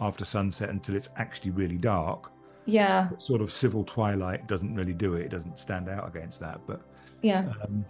after 0.00 0.24
sunset 0.24 0.68
until 0.70 0.94
it's 0.96 1.10
actually 1.16 1.50
really 1.50 1.76
dark. 1.78 2.30
Yeah. 2.66 3.08
Sort 3.18 3.40
of 3.40 3.50
civil 3.52 3.84
twilight 3.84 4.46
doesn't 4.46 4.74
really 4.74 4.92
do 4.92 5.14
it. 5.14 5.22
It 5.26 5.30
doesn't 5.30 5.58
stand 5.58 5.88
out 5.88 6.06
against 6.08 6.40
that. 6.40 6.60
But 6.66 6.82
Yeah. 7.22 7.50
um, 7.64 7.84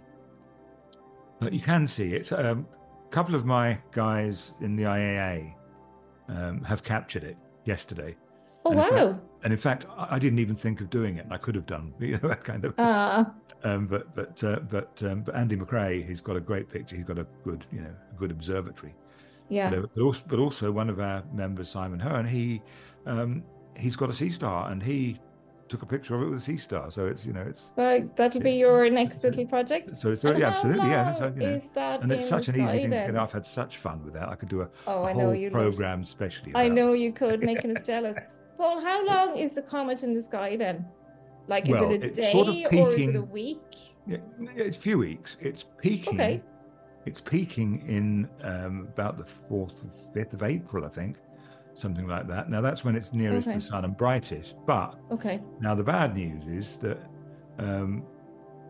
but 1.39 1.53
you 1.53 1.61
can 1.61 1.87
see 1.87 2.13
it. 2.13 2.31
Um, 2.31 2.67
a 3.05 3.09
couple 3.09 3.35
of 3.35 3.45
my 3.45 3.77
guys 3.91 4.53
in 4.61 4.75
the 4.75 4.83
IAA 4.83 5.53
um, 6.27 6.63
have 6.63 6.83
captured 6.83 7.23
it 7.23 7.37
yesterday. 7.65 8.15
Oh 8.65 8.71
and 8.71 8.79
in 8.79 8.85
fact- 8.85 8.95
wow. 8.95 9.19
and 9.43 9.53
in 9.53 9.59
fact, 9.59 9.85
I, 9.97 10.19
didn't 10.19 10.39
even 10.39 10.55
think 10.55 10.81
of 10.81 10.89
doing 10.89 11.17
it. 11.17 11.25
I 11.31 11.37
could 11.37 11.55
have 11.55 11.65
done, 11.65 11.93
you 11.99 12.19
know, 12.21 12.27
that 12.29 12.43
kind 12.43 12.65
of. 12.65 12.77
Uh, 12.77 13.25
Um, 13.63 13.87
but 13.87 14.15
but 14.15 14.41
uh, 14.43 14.59
but 14.69 15.01
um, 15.03 15.21
but 15.21 15.35
Andy 15.35 15.57
McRae, 15.57 16.07
he's 16.07 16.21
got 16.21 16.37
a 16.37 16.39
great 16.39 16.69
picture. 16.69 16.95
He's 16.95 17.03
got 17.05 17.17
a 17.19 17.27
good, 17.43 17.65
you 17.73 17.81
know, 17.81 17.93
a 18.09 18.15
good 18.15 18.31
observatory. 18.31 18.93
Yeah. 19.49 19.69
But, 19.95 20.01
also, 20.01 20.23
but 20.27 20.39
also 20.39 20.71
one 20.71 20.89
of 20.89 20.99
our 20.99 21.23
members, 21.33 21.69
Simon 21.69 21.99
Hearn, 21.99 22.25
he 22.27 22.61
um, 23.05 23.43
he's 23.75 23.95
got 23.95 24.09
a 24.09 24.13
Seestar, 24.13 24.71
and 24.71 24.81
he 24.83 25.19
took 25.67 25.81
a 25.83 25.85
picture 25.85 26.15
of 26.15 26.23
it 26.23 26.25
with 26.25 26.47
a 26.47 26.51
Seestar. 26.51 26.91
So 26.91 27.05
it's 27.05 27.25
you 27.25 27.33
know 27.33 27.41
it's 27.41 27.71
Well, 27.75 28.07
that'll 28.15 28.41
be 28.41 28.53
your 28.53 28.89
next 28.89 29.23
little 29.23 29.45
project. 29.45 29.97
so 29.97 30.09
it's 30.09 30.23
yeah, 30.23 30.31
absolutely 30.47 30.89
yeah. 30.89 31.13
So, 31.15 31.25
you 31.27 31.31
know, 31.41 31.45
is 31.49 31.67
that 31.75 32.01
and 32.01 32.11
it's 32.11 32.27
such 32.27 32.47
an 32.47 32.55
easy 32.55 32.63
sky 32.65 32.71
thing 32.73 32.91
to 32.91 32.97
get. 32.97 33.15
I've 33.17 33.31
had 33.31 33.45
such 33.45 33.77
fun 33.77 34.03
with 34.03 34.13
that. 34.15 34.29
I 34.29 34.35
could 34.35 34.49
do 34.49 34.61
a, 34.61 34.69
Oh, 34.87 35.03
a 35.03 35.09
I 35.09 35.13
know 35.13 35.33
whole 35.33 35.49
program 35.49 36.03
specially. 36.03 36.51
I 36.55 36.69
know 36.69 36.93
you 36.93 37.11
could, 37.11 37.41
making 37.43 37.75
us 37.75 37.83
jealous. 37.85 38.15
Paul, 38.57 38.81
how 38.81 39.05
long 39.05 39.37
is 39.37 39.53
the 39.53 39.61
comet 39.61 40.03
in 40.03 40.13
the 40.13 40.21
sky 40.21 40.57
then? 40.57 40.85
Like, 41.47 41.65
is 41.65 41.71
Well, 41.71 41.91
it 41.91 42.03
a 42.03 42.11
day 42.11 42.31
sort 42.31 42.47
of 42.47 42.55
or 42.73 42.91
is 42.91 43.09
it 43.09 43.15
a 43.15 43.21
week? 43.21 43.95
Yeah, 44.05 44.17
it's 44.55 44.77
a 44.77 44.81
few 44.81 44.97
weeks. 44.97 45.37
It's 45.39 45.65
peaking. 45.77 46.15
Okay. 46.15 46.43
It's 47.09 47.19
peaking 47.21 47.87
in 47.87 48.29
um, 48.43 48.87
about 48.93 49.17
the 49.17 49.25
fourth, 49.25 49.83
or 49.83 49.89
fifth 50.13 50.33
of 50.33 50.43
April, 50.43 50.85
I 50.85 50.89
think, 50.89 51.17
something 51.73 52.05
like 52.05 52.27
that. 52.27 52.51
Now 52.51 52.61
that's 52.61 52.83
when 52.83 52.95
it's 52.95 53.11
nearest 53.13 53.47
Okay. 53.47 53.57
the 53.57 53.61
sun 53.63 53.83
and 53.83 53.97
brightest. 53.97 54.57
But 54.67 54.93
Okay. 55.11 55.41
now 55.59 55.73
the 55.73 55.83
bad 55.83 56.13
news 56.15 56.45
is 56.45 56.77
that 56.77 56.99
um, 57.57 58.03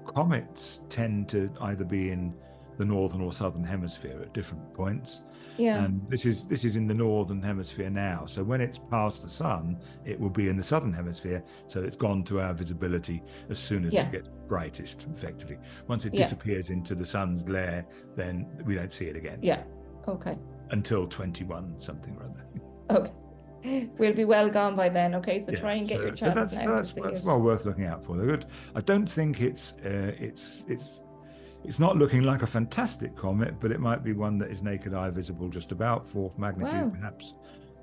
comets 0.05 0.83
tend 0.87 1.27
to 1.29 1.51
either 1.63 1.83
be 1.83 2.11
in 2.11 2.33
the 2.79 2.85
northern 2.85 3.19
or 3.19 3.33
southern 3.33 3.63
hemisphere 3.63 4.17
at 4.21 4.33
different 4.33 4.73
points. 4.73 5.21
Yeah. 5.57 5.83
And 5.83 6.09
this 6.09 6.25
is 6.25 6.47
this 6.47 6.63
is 6.63 6.77
in 6.77 6.87
the 6.87 6.93
northern 6.93 7.41
hemisphere 7.41 7.89
now. 7.89 8.25
So 8.25 8.41
when 8.41 8.61
it's 8.61 8.79
past 8.89 9.21
the 9.21 9.29
sun, 9.29 9.77
it 10.05 10.17
will 10.17 10.29
be 10.29 10.47
in 10.47 10.55
the 10.55 10.63
southern 10.63 10.93
hemisphere. 10.93 11.43
So 11.67 11.83
it's 11.83 11.97
gone 11.97 12.23
to 12.23 12.39
our 12.39 12.53
visibility 12.53 13.21
as 13.49 13.59
soon 13.59 13.83
as 13.85 13.93
Yeah. 13.93 14.05
it 14.07 14.13
gets 14.13 14.29
brightest, 14.47 15.07
effectively. 15.17 15.57
Once 15.87 16.05
it 16.05 16.13
Yeah. 16.13 16.23
disappears 16.23 16.69
into 16.69 16.95
the 16.95 17.05
sun's 17.05 17.43
glare, 17.43 17.85
then 18.15 18.47
we 18.63 18.75
don't 18.75 18.93
see 18.93 19.07
it 19.07 19.17
again 19.17 19.39
yeah. 19.41 19.63
Okay. 20.07 20.37
until 20.71 21.05
21 21.05 21.77
something 21.79 22.15
or 22.17 22.23
other. 22.23 22.45
Okay. 23.61 23.89
We'll 23.97 24.13
be 24.13 24.23
well 24.23 24.49
gone 24.49 24.77
by 24.77 24.87
then. 24.87 25.13
Okay. 25.15 25.43
So 25.43 25.51
Yeah, 25.51 25.59
try 25.59 25.73
and 25.73 25.85
get 25.87 25.97
so- 25.97 26.05
your 26.05 26.15
so 26.15 26.25
chance 26.27 26.35
that's, 26.53 26.63
now 26.63 26.75
that's, 26.75 26.91
that's 26.93 27.21
well 27.23 27.41
worth 27.41 27.65
looking 27.65 27.83
out 27.85 28.05
for. 28.05 28.15
They're 28.15 28.25
good. 28.25 28.45
I 28.73 28.79
don't 28.79 29.11
think 29.11 29.41
it's 29.41 29.73
uh, 29.85 30.13
it's 30.17 30.63
it's 30.69 31.01
it's 31.63 31.79
not 31.79 31.97
looking 31.97 32.23
like 32.23 32.41
a 32.41 32.47
fantastic 32.47 33.15
comet, 33.15 33.59
but 33.59 33.71
it 33.71 33.79
might 33.79 34.03
be 34.03 34.13
one 34.13 34.37
that 34.39 34.49
is 34.49 34.63
naked 34.63 34.93
eye 34.93 35.09
visible 35.09 35.49
just 35.49 35.71
about 35.71 36.07
fourth 36.07 36.37
magnitude, 36.37 36.73
Wow. 36.85 36.89
perhaps. 36.89 37.33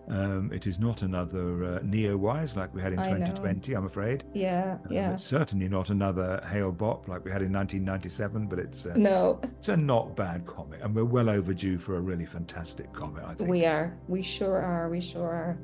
Um, 0.09 0.53
it 0.53 0.69
is 0.69 0.79
not 0.79 1.03
another 1.03 1.65
uh, 1.65 1.79
Neowise 1.81 2.55
like 2.55 2.73
we 2.73 2.81
had 2.81 2.93
in 2.93 3.01
I 3.01 3.07
know. 3.11 3.17
2020, 3.27 3.75
I'm 3.75 3.87
afraid. 3.87 4.23
Yeah. 4.35 4.79
Um, 4.87 4.93
Yeah. 4.93 5.15
It's 5.15 5.25
certainly 5.25 5.69
not 5.69 5.91
another 5.91 6.41
Hale-Bopp 6.49 7.09
like 7.09 7.25
we 7.25 7.33
had 7.33 7.43
in 7.43 7.53
1997, 7.53 8.47
but 8.47 8.61
it's, 8.61 8.87
uh, 8.87 8.95
No, 8.97 9.41
it's 9.43 9.69
a 9.69 9.77
not 9.77 10.15
bad 10.15 10.47
comet, 10.47 10.81
and 10.83 10.95
we're 10.95 11.05
well 11.05 11.29
overdue 11.29 11.77
for 11.77 11.97
a 11.97 12.01
really 12.01 12.25
fantastic 12.25 12.93
comet, 12.93 13.25
I 13.27 13.35
think. 13.35 13.51
we 13.51 13.67
are. 13.67 13.99
We 14.07 14.23
sure 14.23 14.63
are. 14.63 14.89
We 14.89 15.01
sure 15.01 15.25
are. 15.29 15.59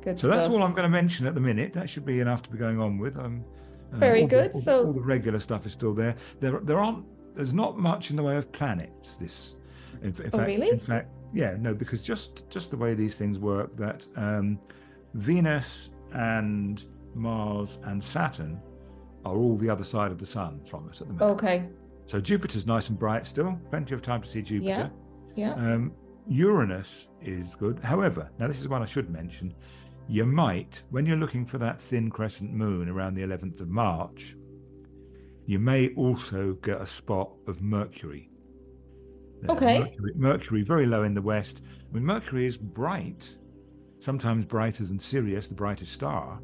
Good 0.00 0.18
So 0.18 0.28
that's 0.28 0.48
all 0.48 0.62
I'm 0.62 0.70
going 0.72 0.84
to 0.84 0.88
mention 0.88 1.26
at 1.26 1.34
the 1.34 1.40
minute. 1.40 1.74
That 1.74 1.90
should 1.90 2.06
be 2.06 2.20
enough 2.20 2.42
to 2.44 2.50
be 2.50 2.56
going 2.56 2.80
on 2.80 2.96
with. 2.96 3.18
Um, 3.18 3.44
uh, 3.92 3.98
Very 3.98 4.22
all 4.22 4.28
the- 4.28 4.34
good. 4.36 4.52
all, 4.52 4.62
So- 4.62 4.86
all 4.86 4.92
the 4.94 5.00
regular 5.02 5.38
stuff 5.38 5.66
is 5.66 5.72
still 5.74 5.92
there. 5.92 6.16
There, 6.40 6.60
there 6.60 6.78
aren't. 6.78 7.04
There's 7.36 7.54
not 7.54 7.78
much 7.78 8.10
in 8.10 8.16
the 8.16 8.22
way 8.22 8.36
of 8.36 8.50
planets. 8.50 9.16
This, 9.16 9.56
in, 10.02 10.08
in 10.08 10.30
Oh, 10.32 10.38
fact, 10.38 10.46
really? 10.46 10.70
in 10.70 10.80
fact, 10.80 11.10
yeah, 11.32 11.56
no, 11.58 11.74
because 11.74 12.02
just 12.02 12.48
just 12.50 12.70
the 12.70 12.76
way 12.76 12.94
these 12.94 13.16
things 13.16 13.38
work, 13.38 13.76
that 13.76 14.06
um, 14.16 14.58
Venus 15.14 15.90
and 16.12 16.84
Mars 17.14 17.78
and 17.84 18.02
Saturn 18.02 18.60
are 19.24 19.36
all 19.36 19.56
the 19.56 19.68
other 19.70 19.84
side 19.84 20.10
of 20.12 20.18
the 20.18 20.26
sun 20.26 20.60
from 20.64 20.88
us 20.88 21.00
at 21.00 21.08
the 21.08 21.14
moment. 21.14 21.38
Okay. 21.42 21.64
So 22.06 22.20
Jupiter's 22.20 22.66
nice 22.66 22.88
and 22.88 22.98
bright 22.98 23.26
still. 23.26 23.58
Plenty 23.70 23.94
of 23.94 24.00
time 24.02 24.22
to 24.22 24.28
see 24.28 24.40
Jupiter. 24.42 24.90
Yeah. 25.34 25.54
Um, 25.54 25.92
Uranus 26.28 27.08
is 27.20 27.54
good. 27.54 27.80
However, 27.80 28.30
now 28.38 28.46
this 28.48 28.60
is 28.60 28.68
one 28.68 28.82
I 28.82 28.86
should 28.86 29.10
mention. 29.10 29.54
You 30.08 30.24
might, 30.24 30.82
when 30.90 31.04
you're 31.04 31.16
looking 31.16 31.44
for 31.44 31.58
that 31.58 31.80
thin 31.80 32.10
crescent 32.10 32.52
moon 32.52 32.88
around 32.88 33.14
the 33.14 33.22
11th 33.22 33.60
of 33.60 33.68
March, 33.68 34.36
you 35.46 35.58
may 35.58 35.90
also 35.94 36.54
get 36.54 36.80
a 36.80 36.86
spot 36.86 37.30
of 37.46 37.62
Mercury. 37.62 38.28
Okay. 39.48 39.78
Mercury, 39.80 40.12
Mercury 40.16 40.62
very 40.62 40.86
low 40.86 41.04
in 41.04 41.14
the 41.14 41.22
west. 41.22 41.62
I 41.88 41.94
mean, 41.94 42.04
Mercury 42.04 42.46
is 42.46 42.56
bright, 42.56 43.36
sometimes 44.00 44.44
brighter 44.44 44.84
than 44.84 44.98
Sirius, 44.98 45.48
the 45.48 45.54
brightest 45.54 45.92
star, 45.92 46.40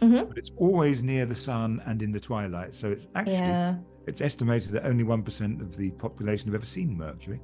mm-hmm. 0.00 0.28
but 0.28 0.38
it's 0.38 0.52
always 0.56 1.02
near 1.02 1.26
the 1.26 1.34
sun 1.34 1.82
and 1.86 2.00
in 2.00 2.12
the 2.12 2.20
twilight. 2.20 2.74
So 2.74 2.90
it's 2.92 3.08
actually 3.14 3.34
Yeah. 3.34 3.76
it's 4.06 4.20
estimated 4.20 4.70
that 4.72 4.86
only 4.86 5.04
1% 5.04 5.60
of 5.60 5.76
the 5.76 5.90
population 5.92 6.48
have 6.48 6.54
ever 6.54 6.66
seen 6.66 6.96
Mercury. 6.96 7.40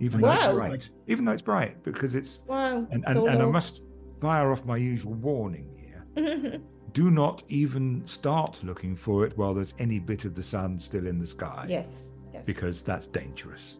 Even 0.00 0.22
though 0.22 0.28
Wow. 0.28 0.48
it's 0.50 0.56
bright. 0.56 0.90
Even 1.06 1.24
though 1.24 1.32
it's 1.32 1.42
bright, 1.42 1.82
because 1.84 2.14
it's. 2.14 2.42
Wow. 2.46 2.86
And, 2.90 3.04
and, 3.06 3.14
so 3.14 3.26
and 3.26 3.42
I 3.42 3.46
must 3.46 3.82
fire 4.20 4.52
off 4.52 4.64
my 4.64 4.76
usual 4.76 5.14
warning 5.14 5.68
here. 5.76 6.60
Do 6.94 7.10
not 7.10 7.42
even 7.48 8.06
start 8.06 8.64
looking 8.64 8.96
for 8.96 9.26
it 9.26 9.36
while 9.36 9.52
there's 9.52 9.74
any 9.78 9.98
bit 9.98 10.24
of 10.24 10.34
the 10.34 10.42
sun 10.42 10.78
still 10.78 11.06
in 11.06 11.18
the 11.18 11.26
sky. 11.26 11.66
yes. 11.68 12.08
Yes. 12.32 12.46
Because 12.46 12.82
that's 12.82 13.06
dangerous. 13.06 13.76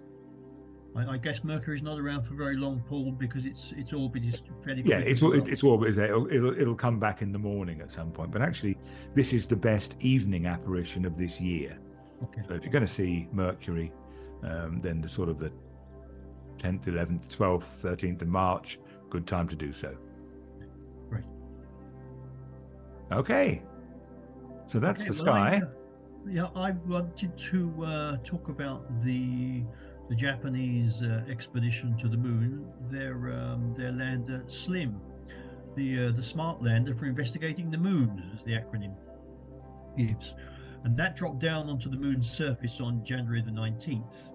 I, 0.96 1.14
I 1.14 1.16
guess 1.16 1.42
Mercury's 1.42 1.82
not 1.82 1.98
around 1.98 2.22
for 2.22 2.34
very 2.34 2.56
long, 2.56 2.82
Paul, 2.88 3.10
because 3.10 3.46
its 3.46 3.72
its 3.72 3.92
orbit 3.92 4.24
is 4.24 4.42
fairly. 4.62 4.82
Yeah, 4.84 4.98
it's 4.98 5.22
all 5.22 5.30
well. 5.30 5.42
it's 5.48 5.64
orbit 5.64 5.90
is 5.90 5.96
there. 5.96 6.06
It'll, 6.06 6.30
it'll 6.30 6.56
it'll 6.60 6.74
come 6.76 7.00
back 7.00 7.20
in 7.20 7.32
the 7.32 7.38
morning 7.38 7.80
at 7.80 7.90
some 7.90 8.12
point. 8.12 8.30
But 8.30 8.42
actually, 8.42 8.78
this 9.14 9.32
is 9.32 9.48
the 9.48 9.56
best 9.56 9.96
evening 9.98 10.46
apparition 10.46 11.04
of 11.04 11.16
this 11.16 11.40
year. 11.40 11.78
Okay. 12.22 12.42
So 12.46 12.54
if 12.54 12.62
you're 12.62 12.72
going 12.72 12.86
to 12.86 12.92
see 12.92 13.28
Mercury, 13.32 13.92
um, 14.44 14.80
then 14.80 15.00
the 15.00 15.08
sort 15.08 15.28
of 15.28 15.38
the 15.38 15.50
10th, 16.58 16.84
11th, 16.84 17.28
12th, 17.28 17.82
13th 17.82 18.22
of 18.22 18.28
March, 18.28 18.78
good 19.10 19.26
time 19.26 19.48
to 19.48 19.56
do 19.56 19.72
so. 19.72 19.96
Okay. 23.12 23.62
So 24.66 24.78
that's 24.80 25.02
Okay, 25.02 25.10
the 25.10 25.24
well, 25.24 25.34
I, 25.34 25.58
sky. 25.58 25.62
uh, 25.62 25.68
yeah, 26.26 26.48
I 26.56 26.70
wanted 26.86 27.36
to 27.36 27.84
uh, 27.84 28.16
talk 28.24 28.48
about 28.48 29.02
the 29.02 29.64
the 30.08 30.14
Japanese 30.14 31.02
uh, 31.02 31.24
expedition 31.30 31.96
to 31.98 32.08
the 32.08 32.16
moon. 32.16 32.66
Their 32.90 33.32
um, 33.32 33.74
their 33.76 33.92
lander 33.92 34.44
SLIM, 34.48 35.00
the 35.76 36.06
uh, 36.06 36.12
the 36.12 36.22
smart 36.22 36.62
lander 36.62 36.94
for 36.94 37.06
investigating 37.06 37.70
the 37.70 37.78
moon, 37.78 38.30
as 38.34 38.44
the 38.44 38.52
acronym 38.52 38.94
gives, 39.96 40.34
and 40.84 40.96
that 40.96 41.16
dropped 41.16 41.38
down 41.40 41.68
onto 41.68 41.90
the 41.90 41.96
moon's 41.96 42.30
surface 42.30 42.80
on 42.80 43.04
January 43.04 43.42
the 43.42 43.50
nineteenth. 43.52 44.30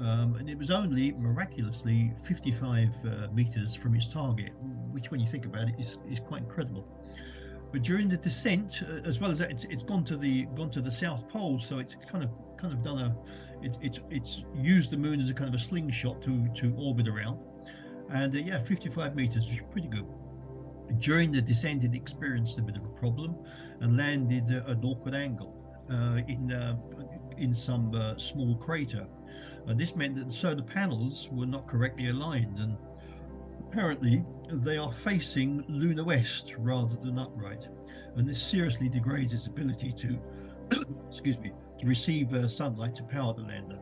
Um, 0.00 0.36
and 0.36 0.48
it 0.48 0.56
was 0.56 0.70
only 0.70 1.12
miraculously 1.12 2.14
55 2.24 2.88
uh, 3.04 3.28
meters 3.34 3.74
from 3.74 3.94
its 3.94 4.08
target, 4.08 4.52
which, 4.90 5.10
when 5.10 5.20
you 5.20 5.26
think 5.26 5.44
about 5.44 5.68
it, 5.68 5.74
is, 5.78 5.98
is 6.10 6.18
quite 6.18 6.40
incredible. 6.40 6.86
But 7.72 7.82
during 7.82 8.10
the 8.10 8.18
descent, 8.18 8.82
uh, 8.86 9.08
as 9.08 9.18
well 9.18 9.30
as 9.30 9.38
that, 9.38 9.50
it's, 9.50 9.64
it's 9.64 9.82
gone 9.82 10.04
to 10.04 10.16
the 10.18 10.42
gone 10.54 10.70
to 10.70 10.82
the 10.82 10.90
south 10.90 11.26
pole, 11.28 11.58
so 11.58 11.78
it's 11.78 11.96
kind 12.10 12.22
of 12.22 12.30
kind 12.58 12.74
of 12.74 12.84
done 12.84 12.98
a, 12.98 13.64
it, 13.64 13.76
it's 13.80 14.00
it's 14.10 14.44
used 14.54 14.90
the 14.90 14.96
moon 14.98 15.20
as 15.20 15.30
a 15.30 15.34
kind 15.34 15.48
of 15.48 15.58
a 15.58 15.64
slingshot 15.64 16.22
to 16.22 16.48
to 16.54 16.74
orbit 16.76 17.08
around, 17.08 17.40
and 18.10 18.34
uh, 18.34 18.38
yeah, 18.38 18.58
55 18.58 19.16
meters, 19.16 19.48
which 19.48 19.60
is 19.60 19.66
pretty 19.70 19.88
good. 19.88 20.06
During 20.98 21.32
the 21.32 21.40
descent, 21.40 21.82
it 21.84 21.94
experienced 21.94 22.58
a 22.58 22.62
bit 22.62 22.76
of 22.76 22.84
a 22.84 22.88
problem 22.88 23.36
and 23.80 23.96
landed 23.96 24.50
at 24.50 24.68
an 24.68 24.84
awkward 24.84 25.14
angle 25.14 25.56
uh, 25.90 26.20
in 26.28 26.52
uh, 26.52 26.76
in 27.38 27.54
some 27.54 27.94
uh, 27.94 28.18
small 28.18 28.54
crater. 28.56 29.06
This 29.76 29.94
meant 29.96 30.16
that 30.16 30.26
the 30.26 30.32
solar 30.32 30.60
panels 30.60 31.28
were 31.30 31.46
not 31.46 31.66
correctly 31.66 32.08
aligned, 32.08 32.58
and 32.58 32.76
apparently 33.72 34.22
they 34.50 34.76
are 34.76 34.92
facing 34.92 35.64
lunar 35.66 36.04
west 36.04 36.52
rather 36.58 36.94
than 36.96 37.18
upright, 37.18 37.68
and 38.16 38.28
this 38.28 38.42
seriously 38.42 38.86
degrades 38.86 39.32
its 39.32 39.46
ability 39.46 39.92
to, 39.92 40.18
excuse 41.08 41.38
me, 41.38 41.52
to 41.78 41.86
receive 41.86 42.34
uh, 42.34 42.46
sunlight 42.46 42.94
to 42.94 43.02
power 43.04 43.32
the 43.32 43.40
lander. 43.40 43.78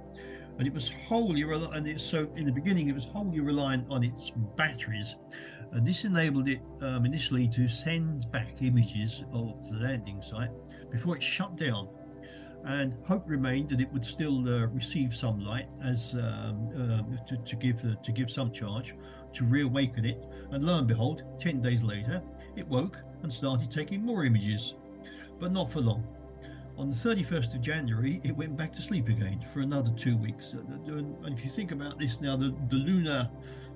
And 0.59 0.67
it 0.67 0.73
was 0.73 0.93
wholly 1.09 1.43
rel- 1.43 1.73
and 1.73 1.89
it's 1.89 2.05
so 2.05 2.31
in 2.37 2.47
the 2.47 2.53
beginning 2.53 2.89
it 2.89 2.95
was 2.95 3.07
wholly 3.07 3.41
reliant 3.41 3.91
on 3.91 4.05
its 4.05 4.31
batteries, 4.57 5.17
and 5.73 5.85
this 5.85 6.05
enabled 6.05 6.49
it 6.49 6.61
um, 6.83 7.05
initially 7.05 7.49
to 7.49 7.67
send 7.67 8.31
back 8.31 8.63
images 8.63 9.25
of 9.33 9.69
the 9.71 9.77
landing 9.77 10.23
site 10.23 10.51
before 10.93 11.17
it 11.17 11.23
shut 11.23 11.57
down. 11.57 11.89
And 12.63 12.95
hope 13.07 13.25
remained 13.27 13.71
that 13.71 13.81
it 13.81 13.91
would 13.91 14.05
still 14.05 14.47
uh, 14.47 14.67
receive 14.67 15.17
some 15.17 15.41
light 15.41 15.67
as 15.83 16.15
um, 16.15 16.69
um, 16.77 17.19
to, 17.27 17.39
to 17.39 17.57
give 17.57 17.83
uh, 17.85 17.95
to 18.03 18.13
give 18.13 18.31
some 18.31 18.53
charge 18.53 18.95
to 19.35 19.45
reawaken 19.45 20.05
it. 20.05 20.25
And 20.51 20.65
lo 20.65 20.79
and 20.79 20.87
behold, 20.87 21.23
ten 21.39 21.61
days 21.61 21.83
later, 21.83 22.23
it 22.57 22.67
woke 22.69 22.99
and 23.23 23.33
started 23.33 23.71
taking 23.71 24.05
more 24.05 24.25
images, 24.25 24.75
but 25.39 25.53
not 25.53 25.71
for 25.71 25.81
long. 25.81 26.05
On 26.77 26.89
the 26.89 26.97
31st 26.97 27.55
of 27.55 27.61
January, 27.61 28.21
it 28.25 28.35
went 28.35 28.57
back 28.57 28.73
to 28.73 28.81
sleep 28.81 29.09
again 29.09 29.45
for 29.53 29.61
another 29.61 29.91
two 29.97 30.17
weeks. 30.17 30.55
Uh, 30.55 30.61
And 30.89 31.39
if 31.39 31.45
you 31.45 31.51
think 31.51 31.73
about 31.73 31.99
this 31.99 32.21
now, 32.21 32.37
the, 32.37 32.55
the 32.69 32.77
lunar, 32.77 33.29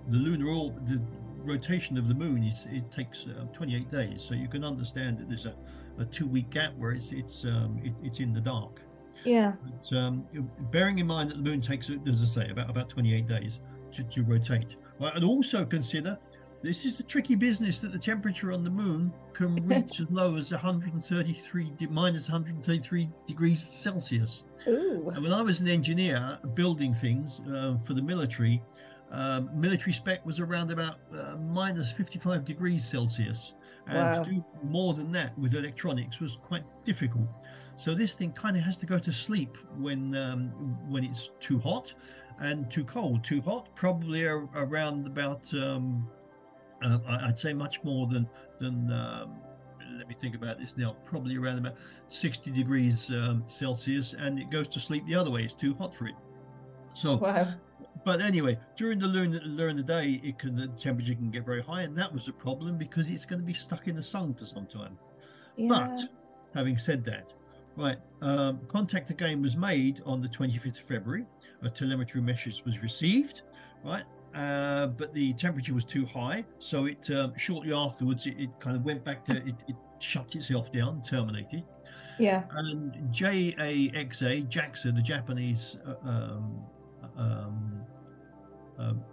the 0.09 0.17
lunar 0.17 0.49
orb, 0.49 0.89
the, 0.89 1.01
rotation 1.45 1.99
of 1.99 2.09
the 2.09 2.15
moon 2.15 2.43
is 2.43 2.67
it 2.71 2.91
takes 2.91 3.27
uh, 3.27 3.45
28 3.53 3.91
days, 3.91 4.23
so 4.23 4.35
you 4.35 4.49
can 4.49 4.65
understand 4.65 5.19
that 5.19 5.29
there's 5.29 5.47
a, 5.47 5.55
a 5.99 6.05
two 6.07 6.27
week 6.27 6.51
gap 6.51 6.73
where 6.77 6.93
it's 6.93 7.13
it's 7.13 7.45
um, 7.45 7.81
it, 7.85 7.93
it's 8.03 8.21
in 8.21 8.33
the 8.33 8.41
dark. 8.41 8.81
Yeah. 9.25 9.53
But, 9.63 9.97
um, 9.97 10.27
bearing 10.71 10.99
in 10.99 11.07
mind 11.07 11.31
that 11.31 11.37
the 11.37 11.43
moon 11.43 11.61
takes, 11.61 11.91
as 11.91 12.23
I 12.23 12.27
say, 12.27 12.51
about 12.51 12.71
about 12.71 12.89
28 12.89 13.29
days 13.29 13.61
to, 13.93 14.03
to 14.03 14.23
rotate. 14.23 14.77
And 15.01 15.25
also 15.25 15.65
consider 15.65 16.19
this 16.63 16.87
is 16.87 16.97
the 16.97 17.03
tricky 17.03 17.35
business 17.35 17.81
that 17.81 17.93
the 17.93 17.99
temperature 17.99 18.51
on 18.51 18.65
the 18.65 18.71
moon 18.71 19.13
can 19.35 19.55
reach 19.67 20.01
as 20.01 20.11
low 20.11 20.37
as 20.37 20.51
133 20.51 21.73
minus 21.91 22.29
133 22.31 23.11
degrees 23.27 23.63
Celsius. 23.63 24.45
Ooh. 24.67 25.11
And 25.15 25.23
when 25.23 25.33
I 25.33 25.43
was 25.43 25.61
an 25.61 25.69
engineer 25.69 26.39
building 26.55 26.95
things 26.95 27.43
uh, 27.53 27.77
for 27.85 27.93
the 27.93 28.01
military, 28.01 28.63
um, 29.11 29.51
military 29.55 29.93
spec 29.93 30.25
was 30.25 30.41
around 30.41 30.71
about 30.71 31.01
uh, 31.13 31.37
minus 31.37 31.93
55 31.93 32.45
degrees 32.45 32.85
Celsius. 32.89 33.53
And 33.87 33.99
Wow. 33.99 34.23
to 34.23 34.31
do 34.31 34.45
more 34.63 34.95
than 34.95 35.13
that 35.13 35.39
with 35.39 35.55
electronics 35.55 36.19
was 36.19 36.39
quite 36.39 36.65
difficult. 36.87 37.29
So 37.77 37.95
this 37.95 38.15
thing 38.15 38.33
kind 38.33 38.57
of 38.57 38.63
has 38.63 38.79
to 38.79 38.87
go 38.87 38.99
to 38.99 39.13
sleep 39.13 39.59
when 39.77 40.17
um, 40.17 40.49
when 40.89 41.05
it's 41.05 41.31
too 41.41 41.59
hot 41.59 41.93
and 42.41 42.71
too 42.71 42.85
cold. 42.85 43.25
Too 43.25 43.41
hot, 43.41 43.69
probably 43.75 44.25
around 44.25 45.07
about 45.07 45.53
um, 45.55 46.09
uh, 46.83 46.99
I'd 47.09 47.39
say 47.39 47.53
much 47.53 47.83
more 47.85 48.07
than 48.07 48.29
than. 48.61 48.91
Um, 48.93 49.37
let 49.99 50.09
me 50.09 50.15
think 50.19 50.35
about 50.35 50.59
this 50.59 50.77
now. 50.77 50.97
Probably 51.05 51.37
around 51.37 51.59
about 51.59 51.75
60 52.09 52.51
degrees 52.51 53.11
um, 53.11 53.45
Celsius, 53.47 54.15
and 54.15 54.39
it 54.41 54.51
goes 54.51 54.67
to 54.69 54.81
sleep 54.81 55.07
the 55.07 55.15
other 55.15 55.31
way. 55.31 55.45
It's 55.45 55.55
too 55.55 55.75
hot 55.75 55.95
for 55.95 56.09
it. 56.09 56.15
So, 56.95 57.17
Wow. 57.17 57.55
but 58.05 58.21
anyway, 58.21 58.59
during 58.77 58.99
the 58.99 59.07
lunar, 59.07 59.39
during 59.41 59.77
the 59.77 59.83
day, 59.85 60.21
it 60.25 60.39
can 60.39 60.57
the 60.57 60.69
temperature 60.69 61.15
can 61.15 61.31
get 61.31 61.45
very 61.45 61.63
high, 61.63 61.83
and 61.83 61.97
that 61.97 62.13
was 62.13 62.27
a 62.29 62.33
problem 62.33 62.77
because 62.77 63.09
it's 63.09 63.25
going 63.25 63.41
to 63.41 63.47
be 63.47 63.55
stuck 63.55 63.87
in 63.87 63.95
the 63.95 64.03
sun 64.03 64.35
for 64.35 64.47
some 64.47 64.67
time. 64.67 64.99
Yeah. 65.57 65.69
But 65.69 66.01
having 66.55 66.77
said 66.77 67.05
that, 67.05 67.33
right, 67.77 67.99
um, 68.23 68.61
contact 68.69 69.11
again 69.11 69.43
was 69.43 69.57
made 69.57 70.01
on 70.07 70.21
the 70.21 70.29
25th 70.29 70.79
of 70.79 70.79
February. 70.79 71.27
A 71.63 71.71
telemetry 71.71 72.21
message 72.21 72.63
was 72.65 72.83
received, 72.83 73.43
right? 73.85 74.05
Uh, 74.35 74.89
but 74.89 75.15
the 75.15 75.33
temperature 75.35 75.75
was 75.75 75.85
too 75.85 76.05
high, 76.05 76.45
so 76.59 76.87
it 76.87 77.09
um, 77.11 77.33
shortly 77.37 77.73
afterwards 77.73 78.27
it, 78.27 78.35
it 78.39 78.51
kind 78.59 78.77
of 78.77 78.85
went 78.85 79.05
back 79.05 79.25
to 79.25 79.37
it, 79.37 79.55
it 79.69 79.77
shut 80.01 80.35
itself 80.35 80.73
down, 80.73 81.03
terminated. 81.03 81.63
yeah. 82.19 82.45
And 82.51 82.93
JAXA, 83.13 84.49
JAXA, 84.49 84.95
the 84.95 85.03
Japanese 85.03 85.77
uh, 85.87 86.09
um, 86.09 86.65
um, 87.17 87.81
um, 88.79 89.05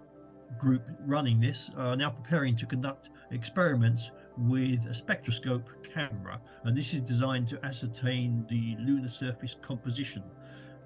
group 0.57 0.89
running 1.05 1.39
this, 1.39 1.69
are 1.77 1.95
now 1.95 2.09
preparing 2.09 2.55
to 2.57 2.65
conduct 2.65 3.09
experiments 3.31 4.11
with 4.38 4.85
a 4.85 4.93
spectroscope 4.93 5.69
camera. 5.83 6.39
And 6.63 6.77
this 6.77 6.93
is 6.93 7.01
designed 7.01 7.47
to 7.50 7.65
ascertain 7.65 8.45
the 8.50 8.75
lunar 8.79 9.09
surface 9.09 9.55
composition. 9.61 10.23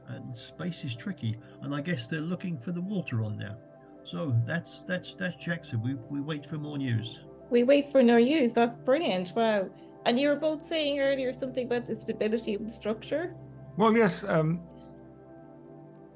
And 0.08 0.36
space 0.36 0.84
is 0.84 0.96
tricky, 0.96 1.38
and 1.62 1.74
I 1.74 1.82
guess 1.82 2.08
they're 2.08 2.22
looking 2.22 2.60
for 2.60 2.72
the 2.72 2.82
water 2.82 3.24
on 3.24 3.38
there. 3.38 3.58
So 4.04 4.36
that's 4.46 4.84
that's 4.84 5.16
that's 5.16 5.36
JAXA. 5.36 5.82
We 5.84 5.96
we 6.10 6.22
wait 6.22 6.46
for 6.46 6.58
more 6.58 6.78
news. 6.78 7.22
We 7.50 7.64
wait 7.64 7.92
for 7.92 8.04
no 8.04 8.20
news. 8.20 8.54
That's 8.54 8.76
brilliant. 8.76 9.34
Wow. 9.36 9.70
And 10.06 10.20
you 10.20 10.30
were 10.30 10.36
both 10.36 10.68
saying 10.68 11.00
earlier 11.00 11.34
something 11.34 11.66
about 11.66 11.88
the 11.88 11.96
stability 11.96 12.54
of 12.54 12.64
the 12.64 12.70
structure. 12.70 13.34
Well, 13.78 13.96
yes. 13.98 14.24
Um, 14.24 14.62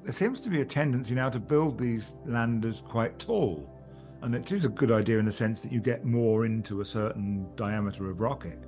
there 0.04 0.12
seems 0.12 0.40
to 0.42 0.50
be 0.50 0.60
a 0.60 0.64
tendency 0.64 1.14
now 1.14 1.28
to 1.28 1.40
build 1.40 1.78
these 1.78 2.14
landers 2.24 2.82
quite 2.86 3.18
tall, 3.18 3.68
and 4.22 4.34
it 4.34 4.52
is 4.52 4.64
a 4.64 4.68
good 4.68 4.90
idea 4.92 5.18
in 5.18 5.24
the 5.24 5.32
sense 5.32 5.60
that 5.62 5.72
you 5.72 5.80
get 5.80 6.04
more 6.04 6.44
into 6.44 6.80
a 6.80 6.84
certain 6.84 7.46
diameter 7.56 8.10
of 8.10 8.20
rocket. 8.20 8.58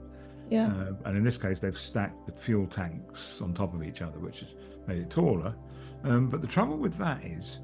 Yeah. 0.51 0.67
Uh, 0.69 0.93
and 1.07 1.17
in 1.17 1.25
this 1.25 1.39
case, 1.39 1.61
they've 1.61 1.77
stacked 1.77 2.27
the 2.27 2.33
fuel 2.33 2.67
tanks 2.67 3.41
on 3.41 3.55
top 3.55 3.75
of 3.75 3.83
each 3.83 4.03
other, 4.03 4.19
which 4.19 4.41
has 4.41 4.55
made 4.87 4.99
it 4.99 5.11
taller. 5.11 5.55
Um, 6.05 6.29
but 6.29 6.43
the 6.43 6.49
trouble 6.49 6.77
with 6.77 6.99
that 6.99 7.25
is 7.25 7.61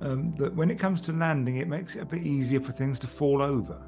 um, 0.00 0.34
that 0.38 0.54
when 0.54 0.70
it 0.70 0.78
comes 0.78 1.00
to 1.02 1.12
landing, 1.12 1.56
it 1.56 1.68
makes 1.68 1.96
it 1.96 2.00
a 2.02 2.04
bit 2.04 2.22
easier 2.22 2.60
for 2.60 2.72
things 2.72 2.98
to 3.00 3.06
fall 3.06 3.42
over. 3.42 3.80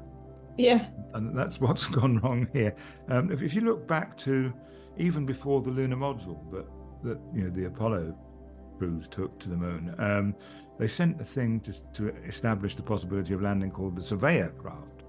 yeah. 0.57 0.87
and 1.13 1.37
that's 1.37 1.59
what's 1.61 1.85
gone 1.87 2.19
wrong 2.19 2.47
here. 2.53 2.75
Um, 3.09 3.31
if, 3.31 3.41
if 3.41 3.53
you 3.53 3.61
look 3.61 3.87
back 3.87 4.17
to 4.17 4.53
even 4.97 5.25
before 5.25 5.61
the 5.61 5.71
lunar 5.71 5.95
module 5.95 6.39
that 6.51 6.65
that 7.03 7.19
you 7.33 7.43
know 7.43 7.49
the 7.49 7.65
Apollo 7.65 8.15
crews 8.77 9.07
took 9.07 9.39
to 9.39 9.49
the 9.49 9.57
moon, 9.57 9.93
um, 9.99 10.35
they 10.79 10.87
sent 10.87 11.21
a 11.21 11.23
thing 11.23 11.59
to 11.61 11.73
to 11.93 12.07
establish 12.25 12.75
the 12.75 12.83
possibility 12.83 13.33
of 13.33 13.41
landing 13.41 13.71
called 13.71 13.95
the 13.95 14.03
Surveyor 14.03 14.53
craft, 14.57 15.03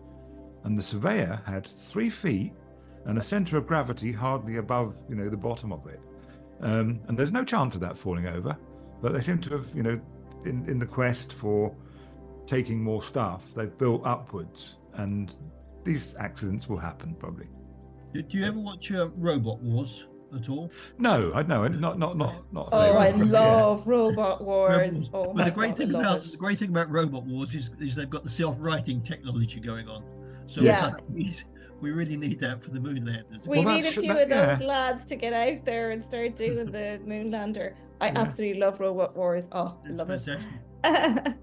and 0.64 0.76
the 0.78 0.82
Surveyor 0.82 1.40
had 1.46 1.68
three 1.78 2.10
feet 2.10 2.52
and 3.06 3.18
a 3.18 3.22
center 3.22 3.58
of 3.58 3.66
gravity 3.66 4.12
hardly 4.12 4.56
above 4.56 4.96
you 5.08 5.14
know 5.14 5.28
the 5.28 5.36
bottom 5.36 5.72
of 5.72 5.86
it, 5.86 6.00
um, 6.60 7.00
and 7.08 7.18
there's 7.18 7.32
no 7.32 7.44
chance 7.44 7.74
of 7.74 7.80
that 7.80 7.96
falling 7.96 8.26
over. 8.26 8.56
But 9.02 9.12
they 9.12 9.20
seem 9.20 9.38
to 9.40 9.50
have 9.50 9.74
you 9.74 9.82
know 9.82 10.00
in 10.44 10.68
in 10.68 10.78
the 10.78 10.86
quest 10.86 11.32
for 11.32 11.74
taking 12.46 12.82
more 12.82 13.02
stuff, 13.02 13.42
they've 13.54 13.76
built 13.78 14.02
upwards, 14.04 14.76
and 14.94 15.34
these 15.82 16.14
accidents 16.16 16.68
will 16.68 16.78
happen 16.78 17.14
probably. 17.18 17.48
Do, 18.12 18.22
you 18.28 18.44
ever 18.44 18.58
watch 18.58 18.92
uh, 18.92 19.08
Robot 19.16 19.60
Wars 19.60 20.06
at 20.36 20.48
all? 20.48 20.70
No, 20.98 21.32
I 21.34 21.42
know, 21.42 21.66
not 21.68 21.98
not 21.98 22.16
not 22.16 22.52
not. 22.52 22.68
Oh, 22.72 22.78
I 22.96 23.10
favourite, 23.12 23.26
yeah. 23.26 23.40
love 23.40 23.86
Robot 23.86 24.42
Wars. 24.44 24.76
Rebels. 24.76 25.10
Oh 25.14 25.32
but 25.32 25.44
the 25.44 25.50
great 25.60 25.68
God, 25.70 25.76
thing 25.76 25.90
about 25.94 26.24
it. 26.24 26.30
the 26.32 26.36
great 26.36 26.58
thing 26.58 26.70
about 26.70 26.90
Robot 26.90 27.24
Wars 27.24 27.54
is, 27.54 27.70
is 27.80 27.94
they've 27.94 28.08
got 28.10 28.24
the 28.24 28.30
self-righting 28.30 29.02
technology 29.02 29.60
going 29.60 29.88
on. 29.88 30.02
So 30.46 30.60
Yeah. 30.60 30.92
we, 31.10 31.34
we 31.80 31.90
really 31.90 32.16
need 32.16 32.38
that 32.40 32.62
for 32.62 32.70
the 32.70 32.80
moon 32.80 33.04
landers. 33.04 33.46
We 33.48 33.64
Well, 33.64 33.74
need 33.76 33.86
a 33.86 33.92
few 33.92 34.02
that- 34.12 34.22
of 34.24 34.28
those 34.28 34.60
yeah. 34.60 34.66
lads 34.66 35.06
to 35.06 35.16
get 35.16 35.32
out 35.32 35.64
there 35.64 35.90
and 35.92 36.04
start 36.04 36.36
doing 36.36 36.70
the 36.70 37.00
moon 37.06 37.30
lander. 37.30 37.74
I 38.00 38.08
Yeah. 38.08 38.20
absolutely 38.20 38.60
love 38.60 38.80
Robot 38.80 39.16
Wars. 39.16 39.44
Oh, 39.52 39.76
I 39.84 39.88
That's 39.88 39.98
love 40.00 40.08
fantastic. 40.08 40.52
it. 40.84 41.34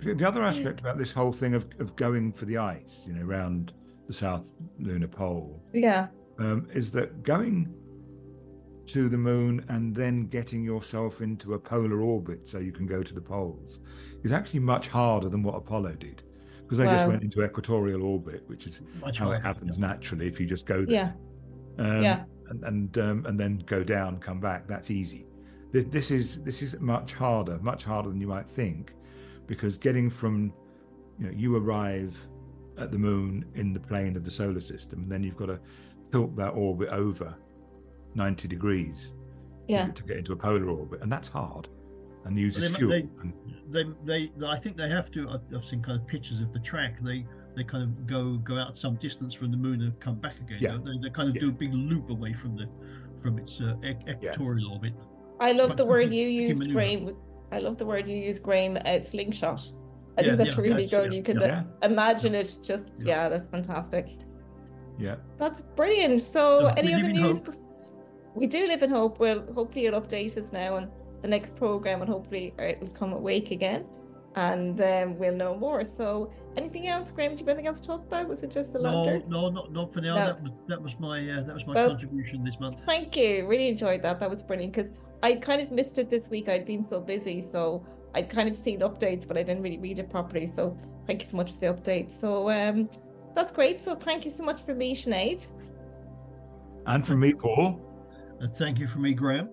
The 0.00 0.26
other 0.28 0.42
aspect 0.44 0.80
about 0.80 0.96
this 0.98 1.10
whole 1.12 1.32
thing 1.32 1.54
of, 1.54 1.66
of 1.80 1.96
going 1.96 2.32
for 2.32 2.44
the 2.44 2.56
ice, 2.58 3.04
you 3.06 3.14
know, 3.14 3.26
around 3.26 3.72
the 4.06 4.14
south 4.14 4.46
lunar 4.78 5.08
pole, 5.08 5.60
yeah. 5.72 6.06
um, 6.38 6.68
is 6.72 6.90
that 6.92 7.22
going 7.24 7.74
to 8.88 9.08
the 9.08 9.18
moon 9.18 9.64
and 9.68 9.94
then 9.94 10.26
getting 10.26 10.62
yourself 10.62 11.20
into 11.20 11.54
a 11.54 11.58
polar 11.58 12.00
orbit 12.00 12.48
so 12.48 12.58
you 12.58 12.72
can 12.72 12.86
go 12.86 13.02
to 13.02 13.14
the 13.14 13.20
poles 13.20 13.80
is 14.24 14.32
actually 14.32 14.60
much 14.60 14.88
harder 14.88 15.28
than 15.28 15.42
what 15.42 15.54
Apollo 15.54 15.92
did. 15.94 16.22
Because 16.62 16.78
they 16.78 16.84
just 16.86 17.06
went 17.06 17.22
into 17.22 17.42
equatorial 17.42 18.02
orbit, 18.02 18.42
which 18.46 18.66
is 18.66 18.82
Much 19.00 19.18
how 19.18 19.26
harder, 19.26 19.40
it 19.40 19.42
happens 19.42 19.78
naturally 19.78 20.26
if 20.26 20.38
you 20.38 20.46
just 20.46 20.66
go 20.66 20.84
Yeah. 20.88 21.12
there. 21.76 21.96
Um, 21.96 22.02
Yeah. 22.02 22.24
And 22.50 22.64
and, 22.64 22.98
um, 22.98 23.26
and 23.26 23.38
then 23.38 23.62
go 23.66 23.82
down, 23.84 24.18
come 24.20 24.40
back. 24.40 24.66
That's 24.66 24.90
easy. 24.90 25.26
This, 25.72 25.84
this 25.90 26.10
is 26.10 26.42
this 26.42 26.62
is 26.62 26.78
much 26.80 27.12
harder, 27.12 27.58
much 27.62 27.84
harder 27.84 28.08
than 28.08 28.20
you 28.20 28.26
might 28.26 28.48
think, 28.48 28.92
because 29.46 29.76
getting 29.78 30.08
from, 30.10 30.52
you 31.18 31.26
know, 31.26 31.32
you 31.36 31.56
arrive 31.56 32.18
at 32.78 32.90
the 32.90 32.98
moon 32.98 33.44
in 33.54 33.72
the 33.72 33.80
plane 33.80 34.16
of 34.16 34.24
the 34.24 34.30
solar 34.30 34.60
system, 34.60 35.02
and 35.02 35.12
then 35.12 35.22
you've 35.22 35.36
got 35.36 35.46
to 35.46 35.60
tilt 36.10 36.34
that 36.36 36.50
orbit 36.50 36.88
over 36.88 37.34
90 38.14 38.48
degrees 38.48 39.12
Yeah. 39.68 39.86
to, 39.86 39.92
to 39.92 40.02
get 40.04 40.16
into 40.18 40.32
a 40.32 40.36
polar 40.36 40.68
orbit, 40.70 41.02
and 41.02 41.10
that's 41.12 41.28
hard, 41.28 41.68
and 42.24 42.38
uses 42.38 42.62
Well, 42.62 42.70
they- 42.70 42.76
fuel. 42.78 42.90
they- 42.90 43.08
and, 43.22 43.32
They, 43.70 43.84
they, 44.04 44.46
I 44.46 44.58
think 44.58 44.76
they 44.78 44.88
have 44.88 45.10
to. 45.10 45.28
I've- 45.28 45.54
I've 45.56 45.64
seen 45.64 45.82
kind 45.82 46.00
of 46.00 46.06
pictures 46.06 46.40
of 46.40 46.52
the 46.54 46.58
track. 46.58 47.00
They, 47.02 47.26
they 47.54 47.64
kind 47.64 47.82
of 47.84 48.06
go 48.06 48.38
go 48.38 48.56
out 48.56 48.76
some 48.78 48.94
distance 48.96 49.34
from 49.34 49.50
the 49.50 49.58
moon 49.58 49.82
and 49.82 49.98
come 50.00 50.14
back 50.14 50.40
again. 50.40 50.58
Yeah. 50.60 50.78
They, 50.82 50.96
they 51.02 51.10
kind 51.10 51.28
of 51.28 51.34
Yeah. 51.34 51.42
do 51.42 51.48
a 51.50 51.52
big 51.52 51.74
loop 51.74 52.08
away 52.08 52.32
from 52.32 52.56
the, 52.56 52.66
from 53.20 53.38
its 53.38 53.60
uh, 53.60 53.74
e- 53.84 53.94
equatorial 54.10 54.72
orbit. 54.72 54.94
I 55.38 55.52
love 55.52 55.76
the 55.76 55.84
word 55.84 56.14
you 56.14 56.46
tricky 56.46 56.64
used. 56.64 56.72
Graham. 56.72 57.14
I 57.52 57.58
love 57.58 57.76
the 57.76 57.84
word 57.86 58.08
you 58.08 58.16
used, 58.16 58.42
Graham. 58.42 58.78
Uh, 58.86 59.00
slingshot. 59.00 59.60
I 60.16 60.22
Yeah, 60.22 60.26
think 60.28 60.38
that's 60.38 60.56
yeah, 60.56 60.62
really 60.62 60.86
that's- 60.86 60.90
good. 60.90 61.12
yeah, 61.12 61.16
You 61.18 61.22
can 61.22 61.40
yeah. 61.40 61.64
uh, 61.82 61.86
imagine 61.86 62.34
it. 62.34 62.56
Just 62.62 62.84
Yeah. 62.98 63.04
yeah. 63.06 63.28
that's 63.28 63.46
fantastic. 63.50 64.16
yeah, 64.98 65.16
That's 65.38 65.60
brilliant. 65.76 66.22
So, 66.22 66.60
So 66.60 66.66
any 66.76 66.94
other 66.94 67.12
news? 67.12 67.38
hope. 67.40 67.54
Bef- 68.32 68.36
We 68.36 68.46
do 68.46 68.66
live 68.66 68.82
in 68.82 68.90
hope. 68.90 69.18
Well, 69.18 69.44
hopefully, 69.54 69.86
it'll 69.86 70.00
update 70.00 70.36
us 70.36 70.52
now 70.52 70.76
on 70.76 70.90
the 71.22 71.28
next 71.28 71.56
program, 71.56 72.00
and 72.02 72.10
hopefully, 72.10 72.54
uh, 72.58 72.62
it'll 72.62 72.88
come 72.88 73.12
awake 73.12 73.50
again, 73.50 73.84
and 74.36 74.80
um, 74.80 75.18
we'll 75.18 75.34
know 75.34 75.56
more. 75.56 75.84
So, 75.84 76.32
anything 76.56 76.86
else, 76.88 77.10
Graham? 77.10 77.32
Do 77.34 77.40
you 77.40 77.46
have 77.46 77.48
anything 77.56 77.66
else 77.68 77.80
to 77.80 77.86
talk 77.86 78.02
about? 78.06 78.28
Was 78.28 78.42
it 78.42 78.50
just 78.50 78.72
the 78.72 78.78
No, 78.80 79.04
lander? 79.04 79.26
no, 79.28 79.48
not 79.50 79.72
not 79.72 79.92
for 79.92 80.00
now. 80.00 80.14
No. 80.16 80.26
That 80.26 80.42
was 80.42 80.62
that 80.68 80.82
was 80.82 80.98
my 81.00 81.28
uh, 81.30 81.42
that 81.42 81.54
was 81.54 81.66
my 81.66 81.74
Well- 81.74 81.88
contribution 81.88 82.44
this 82.44 82.58
month. 82.60 82.80
Thank 82.86 83.16
you. 83.16 83.46
Really 83.46 83.68
enjoyed 83.68 84.02
that. 84.02 84.20
That 84.20 84.30
was 84.30 84.42
brilliant 84.42 84.72
because 84.74 84.90
I 85.22 85.34
kind 85.34 85.60
of 85.60 85.70
missed 85.72 85.98
it 85.98 86.10
this 86.10 86.28
week. 86.28 86.48
I'd 86.48 86.64
been 86.66 86.84
so 86.84 87.00
busy, 87.00 87.40
so 87.40 87.84
I'd 88.14 88.30
kind 88.30 88.48
of 88.48 88.56
seen 88.56 88.80
updates, 88.80 89.26
but 89.26 89.36
I 89.36 89.42
didn't 89.42 89.62
really 89.62 89.78
read 89.78 89.98
it 89.98 90.08
properly. 90.10 90.46
So 90.46 90.76
thank 91.06 91.22
you 91.22 91.28
so 91.28 91.36
much 91.36 91.50
for 91.52 91.58
the 91.58 91.66
update. 91.66 92.12
So 92.12 92.48
um, 92.50 92.88
that's 93.34 93.50
great. 93.50 93.84
So 93.84 93.94
thank 93.96 94.24
you 94.24 94.30
so 94.30 94.44
much 94.44 94.60
for 94.62 94.74
me, 94.74 94.94
Sinead. 94.94 95.46
and 96.86 97.04
from 97.04 97.20
me, 97.20 97.32
Paul. 97.34 97.80
And 98.40 98.50
thank 98.50 98.78
you 98.78 98.86
for 98.86 98.98
me, 98.98 99.14
Graham. 99.14 99.50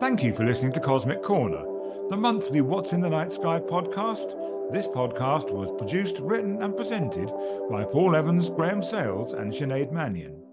Thank 0.00 0.22
you 0.22 0.34
for 0.34 0.44
listening 0.44 0.72
to 0.72 0.80
Cosmic 0.80 1.22
Corner, 1.22 1.64
the 2.10 2.16
monthly 2.16 2.60
What's 2.60 2.92
in 2.92 3.00
the 3.00 3.08
Night 3.08 3.32
Sky 3.32 3.60
podcast 3.60 4.34
This 4.72 4.86
podcast 4.86 5.50
was 5.50 5.72
produced, 5.78 6.18
written, 6.18 6.62
and 6.62 6.76
presented 6.76 7.30
by 7.70 7.84
Paul 7.84 8.14
Evans, 8.14 8.50
Graham 8.50 8.82
Sales, 8.82 9.32
and 9.32 9.52
Sinead 9.52 9.92
Mannion. 9.92 10.45